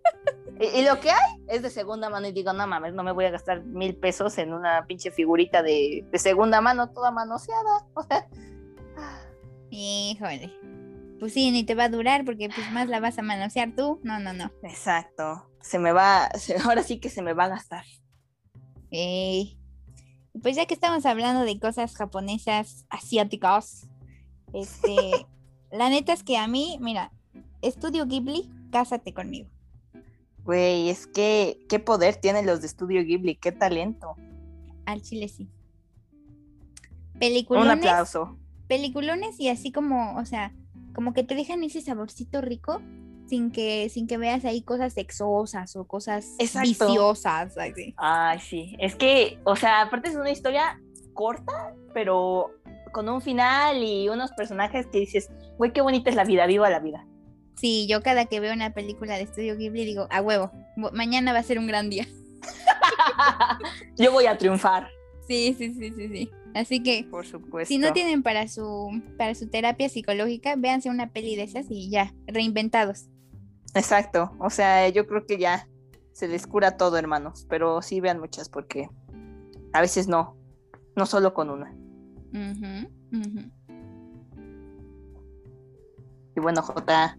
Y, 0.59 0.79
y 0.79 0.85
lo 0.85 0.99
que 0.99 1.09
hay 1.11 1.43
es 1.47 1.61
de 1.61 1.69
segunda 1.69 2.09
mano 2.09 2.27
y 2.27 2.31
digo, 2.31 2.51
no 2.53 2.67
mames, 2.67 2.93
no 2.93 3.03
me 3.03 3.13
voy 3.13 3.25
a 3.25 3.31
gastar 3.31 3.63
mil 3.63 3.95
pesos 3.95 4.37
en 4.37 4.53
una 4.53 4.85
pinche 4.85 5.11
figurita 5.11 5.63
de, 5.63 6.05
de 6.11 6.19
segunda 6.19 6.61
mano, 6.61 6.91
toda 6.91 7.11
manoseada. 7.11 7.85
O 7.95 8.03
sea, 8.03 8.27
Híjole. 9.69 10.51
Pues 11.19 11.33
sí, 11.33 11.51
ni 11.51 11.63
te 11.63 11.75
va 11.75 11.85
a 11.85 11.89
durar 11.89 12.25
porque 12.25 12.49
pues 12.49 12.71
más 12.71 12.87
la 12.87 12.99
vas 12.99 13.19
a 13.19 13.21
manosear 13.21 13.73
tú. 13.75 13.99
No, 14.03 14.19
no, 14.19 14.33
no. 14.33 14.51
exacto. 14.63 15.45
Se 15.61 15.77
me 15.79 15.91
va, 15.91 16.29
ahora 16.65 16.83
sí 16.83 16.99
que 16.99 17.09
se 17.09 17.21
me 17.21 17.33
va 17.33 17.45
a 17.45 17.49
gastar. 17.49 17.83
Ey. 18.89 19.57
Pues 20.41 20.55
ya 20.55 20.65
que 20.65 20.73
estamos 20.73 21.05
hablando 21.05 21.41
de 21.43 21.59
cosas 21.59 21.95
japonesas, 21.95 22.85
asiáticas, 22.89 23.89
este, 24.53 25.27
la 25.71 25.89
neta 25.89 26.13
es 26.13 26.23
que 26.23 26.37
a 26.37 26.47
mí, 26.47 26.77
mira, 26.79 27.11
Estudio 27.61 28.05
Ghibli, 28.05 28.49
cásate 28.71 29.13
conmigo. 29.13 29.49
Güey, 30.43 30.89
es 30.89 31.05
que 31.07 31.59
qué 31.69 31.79
poder 31.79 32.15
tienen 32.15 32.45
los 32.45 32.61
de 32.61 32.67
Estudio 32.67 33.03
Ghibli, 33.03 33.35
qué 33.35 33.51
talento. 33.51 34.15
Al 34.85 35.01
chile 35.01 35.27
sí. 35.27 35.49
Un 37.13 37.19
Peliculones, 37.19 37.77
aplauso. 37.77 38.37
peliculones 38.67 39.39
y 39.39 39.49
así 39.49 39.71
como, 39.71 40.15
o 40.17 40.25
sea, 40.25 40.53
como 40.95 41.13
que 41.13 41.23
te 41.23 41.35
dejan 41.35 41.63
ese 41.63 41.81
saborcito 41.81 42.41
rico 42.41 42.81
sin 43.27 43.51
que, 43.51 43.89
sin 43.89 44.07
que 44.07 44.17
veas 44.17 44.45
ahí 44.45 44.61
cosas 44.63 44.93
sexosas 44.93 45.75
o 45.75 45.85
cosas 45.85 46.33
Exacto. 46.39 46.87
viciosas. 46.87 47.57
así. 47.57 47.93
Ay, 47.97 48.39
sí. 48.39 48.75
Es 48.79 48.95
que, 48.95 49.39
o 49.43 49.55
sea, 49.55 49.81
aparte 49.81 50.09
es 50.09 50.15
una 50.15 50.31
historia 50.31 50.81
corta, 51.13 51.75
pero 51.93 52.51
con 52.91 53.07
un 53.09 53.21
final 53.21 53.83
y 53.83 54.09
unos 54.09 54.31
personajes 54.31 54.87
que 54.87 54.99
dices, 54.99 55.29
güey, 55.57 55.73
qué 55.73 55.81
bonita 55.81 56.09
es 56.09 56.15
la 56.15 56.23
vida, 56.23 56.47
viva 56.47 56.69
la 56.71 56.79
vida. 56.79 57.05
Sí, 57.59 57.87
yo 57.89 58.01
cada 58.01 58.25
que 58.25 58.39
veo 58.39 58.53
una 58.53 58.73
película 58.73 59.15
de 59.15 59.23
Estudio 59.23 59.57
Ghibli 59.57 59.83
digo, 59.83 60.07
a 60.11 60.21
huevo, 60.21 60.49
mañana 60.93 61.33
va 61.33 61.39
a 61.39 61.43
ser 61.43 61.59
un 61.59 61.67
gran 61.67 61.89
día. 61.89 62.07
Yo 63.97 64.13
voy 64.13 64.27
a 64.27 64.37
triunfar. 64.37 64.87
Sí, 65.27 65.53
sí, 65.57 65.73
sí, 65.73 65.91
sí, 65.93 66.07
sí. 66.07 66.31
Así 66.55 66.81
que 66.81 67.05
Por 67.11 67.25
supuesto. 67.25 67.67
si 67.67 67.77
no 67.77 67.91
tienen 67.91 68.23
para 68.23 68.47
su 68.47 68.89
para 69.17 69.35
su 69.35 69.49
terapia 69.49 69.89
psicológica, 69.89 70.55
véanse 70.55 70.89
una 70.89 71.11
peli 71.11 71.35
de 71.35 71.43
esas 71.43 71.65
y 71.69 71.89
ya, 71.89 72.13
reinventados. 72.27 73.07
Exacto. 73.75 74.31
O 74.39 74.49
sea, 74.49 74.87
yo 74.87 75.05
creo 75.05 75.25
que 75.25 75.37
ya 75.37 75.67
se 76.13 76.29
les 76.29 76.47
cura 76.47 76.77
todo, 76.77 76.97
hermanos. 76.97 77.45
Pero 77.49 77.81
sí 77.81 77.99
vean 77.99 78.19
muchas 78.19 78.47
porque 78.47 78.89
a 79.73 79.81
veces 79.81 80.07
no. 80.07 80.37
No 80.95 81.05
solo 81.05 81.33
con 81.33 81.49
una. 81.49 81.75
Y 86.35 86.39
bueno, 86.39 86.61
Jota, 86.61 87.17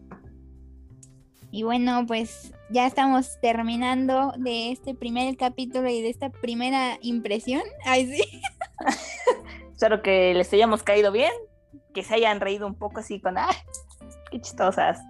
Y 1.53 1.65
bueno, 1.65 2.05
pues 2.07 2.53
ya 2.71 2.87
estamos 2.87 3.41
terminando 3.41 4.33
de 4.37 4.71
este 4.73 4.95
primer 4.95 5.37
capítulo 5.37 5.89
y 5.91 6.01
de 6.01 6.09
esta 6.11 6.31
primera 6.31 6.97
impresión. 7.03 7.63
Ay, 7.85 8.07
sí. 8.07 8.23
espero 9.73 10.03
que 10.03 10.35
les 10.35 10.53
hayamos 10.53 10.83
caído 10.83 11.13
bien. 11.13 11.33
Que 11.93 12.05
se 12.05 12.15
hayan 12.15 12.39
reído 12.41 12.67
un 12.69 12.77
poco 12.77 13.01
así 13.01 13.21
con, 13.21 13.37
¡ay! 13.37 13.55
¡Qué 14.31 14.41
chistosas! 14.41 15.01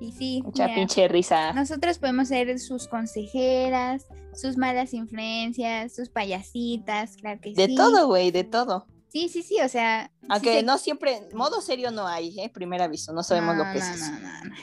Y 0.00 0.12
sí, 0.12 0.42
Mucha 0.44 0.64
mira, 0.64 0.74
pinche 0.76 1.06
risa. 1.08 1.52
nosotros 1.52 1.98
podemos 1.98 2.28
ser 2.28 2.58
sus 2.58 2.88
consejeras, 2.88 4.06
sus 4.34 4.56
malas 4.56 4.92
influencias, 4.94 5.94
sus 5.94 6.08
payasitas, 6.10 7.16
claro 7.16 7.40
que 7.40 7.52
De 7.52 7.66
sí. 7.66 7.74
todo, 7.74 8.06
güey, 8.06 8.30
de 8.30 8.44
todo. 8.44 8.86
Sí, 9.08 9.28
sí, 9.28 9.42
sí, 9.42 9.60
o 9.60 9.68
sea. 9.68 10.10
sí 10.22 10.26
Aunque 10.30 10.54
se- 10.58 10.62
no 10.64 10.76
siempre, 10.78 11.20
modo 11.34 11.60
serio 11.60 11.90
no 11.90 12.06
hay, 12.06 12.38
¿eh? 12.40 12.48
Primer 12.52 12.82
aviso, 12.82 13.12
no 13.12 13.22
sabemos 13.22 13.56
lo 13.56 13.62
que 13.64 13.78
no, 13.78 13.84
es 13.84 13.88
eso. 13.90 14.12
no, 14.12 14.18
no, 14.20 14.44
no. 14.44 14.54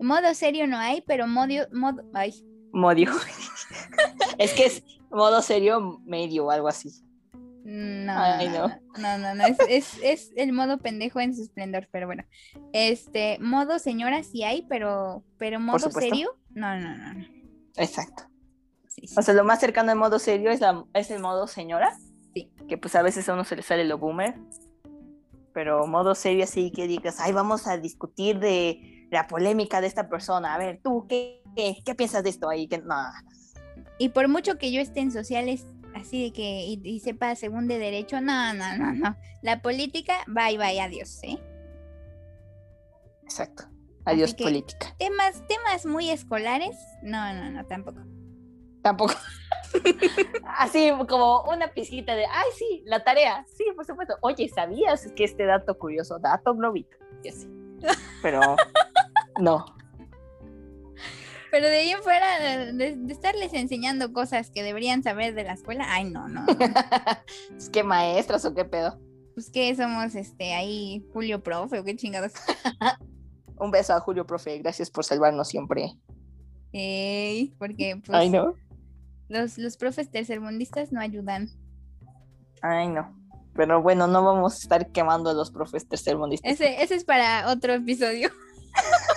Modo 0.00 0.34
serio 0.34 0.66
no 0.66 0.78
hay, 0.78 1.02
pero 1.02 1.26
modo, 1.26 1.66
modo, 1.72 2.02
ay, 2.14 2.32
Modio. 2.72 3.10
es 4.38 4.52
que 4.52 4.66
es 4.66 4.82
modo 5.10 5.42
serio 5.42 6.00
medio 6.04 6.46
o 6.46 6.50
algo 6.50 6.68
así. 6.68 6.90
no, 7.64 8.12
Ay, 8.16 8.48
no, 8.48 8.68
no. 8.68 8.78
no, 8.98 9.18
no, 9.18 9.34
no, 9.34 9.46
es, 9.46 9.58
es, 9.68 9.98
es 10.02 10.32
el 10.36 10.52
modo 10.52 10.78
pendejo 10.78 11.20
en 11.20 11.34
su 11.34 11.42
esplendor, 11.42 11.88
pero 11.90 12.06
bueno, 12.06 12.24
este, 12.72 13.38
modo 13.40 13.78
señora 13.78 14.22
sí 14.22 14.42
hay, 14.44 14.62
pero, 14.68 15.22
pero 15.38 15.60
modo 15.60 15.90
serio, 15.90 16.36
no, 16.50 16.78
no, 16.78 16.96
no, 16.96 17.14
no. 17.14 17.26
Exacto. 17.76 18.24
Sí, 18.88 19.06
sí. 19.06 19.14
O 19.16 19.22
sea, 19.22 19.34
lo 19.34 19.44
más 19.44 19.60
cercano 19.60 19.92
al 19.92 19.98
modo 19.98 20.18
serio 20.18 20.50
es, 20.50 20.60
la, 20.60 20.84
es 20.94 21.10
el 21.10 21.20
modo 21.20 21.46
señora. 21.46 21.96
Sí. 22.34 22.50
Que 22.68 22.76
pues 22.76 22.94
a 22.96 23.02
veces 23.02 23.28
a 23.28 23.34
uno 23.34 23.44
se 23.44 23.56
le 23.56 23.62
sale 23.62 23.84
lo 23.84 23.98
boomer. 23.98 24.34
Pero 25.54 25.86
modo 25.86 26.14
serio 26.14 26.44
así 26.44 26.72
que 26.72 26.86
digas, 26.86 27.20
ay, 27.20 27.32
vamos 27.32 27.66
a 27.66 27.78
discutir 27.78 28.40
de 28.40 28.97
la 29.10 29.26
polémica 29.26 29.80
de 29.80 29.86
esta 29.86 30.08
persona. 30.08 30.54
A 30.54 30.58
ver, 30.58 30.80
tú, 30.82 31.06
¿qué, 31.08 31.42
qué, 31.56 31.76
qué 31.84 31.94
piensas 31.94 32.22
de 32.24 32.30
esto 32.30 32.48
ahí? 32.48 32.68
Que 32.68 32.78
no. 32.78 32.94
Y 33.98 34.10
por 34.10 34.28
mucho 34.28 34.58
que 34.58 34.70
yo 34.72 34.80
esté 34.80 35.00
en 35.00 35.10
sociales 35.12 35.66
así 35.94 36.24
de 36.24 36.32
que 36.32 36.42
y, 36.64 36.80
y 36.84 37.00
sepa 37.00 37.34
según 37.34 37.66
de 37.66 37.78
derecho, 37.78 38.20
no, 38.20 38.52
no, 38.54 38.76
no, 38.76 38.92
no. 38.92 39.16
La 39.42 39.62
política, 39.62 40.14
bye, 40.26 40.56
bye, 40.58 40.80
adiós, 40.80 41.18
¿eh? 41.24 41.38
Exacto. 43.24 43.64
Adiós, 44.04 44.34
que- 44.34 44.44
política. 44.44 44.94
Temas, 44.98 45.42
temas 45.48 45.84
muy 45.86 46.10
escolares, 46.10 46.76
no, 47.02 47.32
no, 47.34 47.50
no, 47.50 47.66
tampoco. 47.66 48.00
Tampoco. 48.82 49.14
Así 50.58 50.90
como 51.08 51.42
una 51.42 51.68
pizquita 51.68 52.14
de, 52.14 52.24
ay, 52.24 52.46
sí, 52.56 52.82
la 52.86 53.04
tarea. 53.04 53.44
Sí, 53.54 53.64
por 53.74 53.84
supuesto. 53.84 54.14
Oye, 54.22 54.48
¿sabías 54.48 55.10
que 55.14 55.24
este 55.24 55.44
dato 55.44 55.76
curioso, 55.78 56.18
dato 56.18 56.54
globito? 56.54 56.96
Y 57.22 57.28
así. 57.28 57.48
Pero 58.22 58.40
no. 59.38 59.64
Pero 61.50 61.66
de 61.66 61.78
ahí 61.78 61.90
en 61.90 62.02
fuera, 62.02 62.72
de, 62.72 62.96
de 62.96 63.12
estarles 63.12 63.54
enseñando 63.54 64.12
cosas 64.12 64.50
que 64.50 64.62
deberían 64.62 65.02
saber 65.02 65.34
de 65.34 65.44
la 65.44 65.54
escuela, 65.54 65.86
ay, 65.88 66.10
no, 66.10 66.28
no. 66.28 66.44
no. 66.44 66.56
es 67.56 67.70
que 67.70 67.82
maestras 67.82 68.44
o 68.44 68.54
qué 68.54 68.64
pedo. 68.64 69.00
Pues 69.34 69.50
que 69.50 69.74
somos 69.74 70.14
este 70.14 70.52
ahí 70.52 71.06
Julio 71.12 71.42
Profe 71.42 71.78
o 71.78 71.84
qué 71.84 71.96
chingados. 71.96 72.32
Un 73.58 73.70
beso 73.70 73.94
a 73.94 74.00
Julio, 74.00 74.26
profe. 74.26 74.58
Gracias 74.58 74.90
por 74.90 75.04
salvarnos 75.04 75.48
siempre. 75.48 75.92
Ey, 76.72 77.54
porque 77.58 78.00
pues 78.04 78.16
Ay, 78.16 78.30
no. 78.30 78.54
los, 79.28 79.58
los 79.58 79.76
profes 79.76 80.10
tercermundistas 80.10 80.92
no 80.92 81.00
ayudan. 81.00 81.48
Ay, 82.62 82.88
no. 82.88 83.16
Pero 83.54 83.82
bueno, 83.82 84.06
no 84.06 84.22
vamos 84.22 84.54
a 84.54 84.58
estar 84.58 84.92
quemando 84.92 85.30
a 85.30 85.34
los 85.34 85.50
profes 85.50 85.88
tercermundistas. 85.88 86.52
Ese, 86.52 86.82
ese 86.82 86.94
es 86.94 87.04
para 87.04 87.50
otro 87.50 87.74
episodio. 87.74 88.30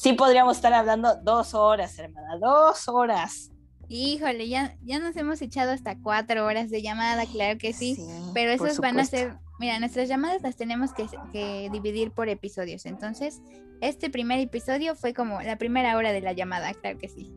Sí 0.00 0.14
podríamos 0.14 0.56
estar 0.56 0.72
hablando 0.72 1.14
dos 1.16 1.52
horas, 1.52 1.98
hermana. 1.98 2.38
Dos 2.38 2.88
horas. 2.88 3.50
Híjole, 3.86 4.48
ya, 4.48 4.74
ya 4.80 4.98
nos 4.98 5.14
hemos 5.14 5.42
echado 5.42 5.72
hasta 5.72 5.98
cuatro 5.98 6.46
horas 6.46 6.70
de 6.70 6.80
llamada, 6.80 7.26
claro 7.26 7.58
que 7.58 7.74
sí. 7.74 7.98
pero 8.32 8.50
esos 8.50 8.78
van 8.78 8.98
a 8.98 9.04
ser, 9.04 9.36
mira, 9.58 9.78
nuestras 9.78 10.08
llamadas 10.08 10.40
las 10.40 10.56
tenemos 10.56 10.94
que, 10.94 11.06
que 11.34 11.68
dividir 11.70 12.12
por 12.12 12.30
episodios. 12.30 12.86
Entonces, 12.86 13.42
este 13.82 14.08
primer 14.08 14.40
episodio 14.40 14.96
fue 14.96 15.12
como 15.12 15.42
la 15.42 15.58
primera 15.58 15.94
hora 15.98 16.12
de 16.12 16.22
la 16.22 16.32
llamada, 16.32 16.72
claro 16.72 16.98
que 16.98 17.10
sí. 17.10 17.30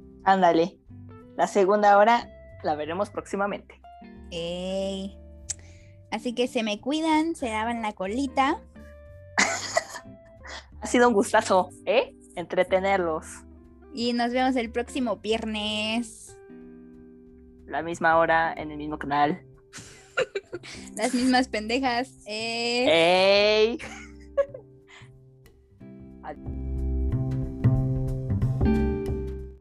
Así 6.12 6.34
que 6.34 6.48
se 6.48 6.64
me 6.64 6.80
cuidan, 6.80 7.36
se 7.36 7.50
lavan 7.50 7.82
la 7.82 7.92
colita. 7.92 8.62
ha 10.82 10.88
sido 10.88 11.10
un 11.10 11.14
gustazo, 11.14 11.70
¿eh? 11.86 12.16
entretenerlos. 12.36 13.26
Y 13.94 14.14
nos 14.14 14.32
vemos 14.32 14.56
el 14.56 14.72
próximo 14.72 15.18
viernes. 15.18 16.38
La 17.66 17.82
misma 17.82 18.18
hora, 18.18 18.54
en 18.54 18.72
el 18.72 18.78
mismo 18.78 18.98
canal. 18.98 19.42
Las 20.96 21.14
mismas 21.14 21.48
pendejas. 21.48 22.20
¡Ey! 22.26 23.78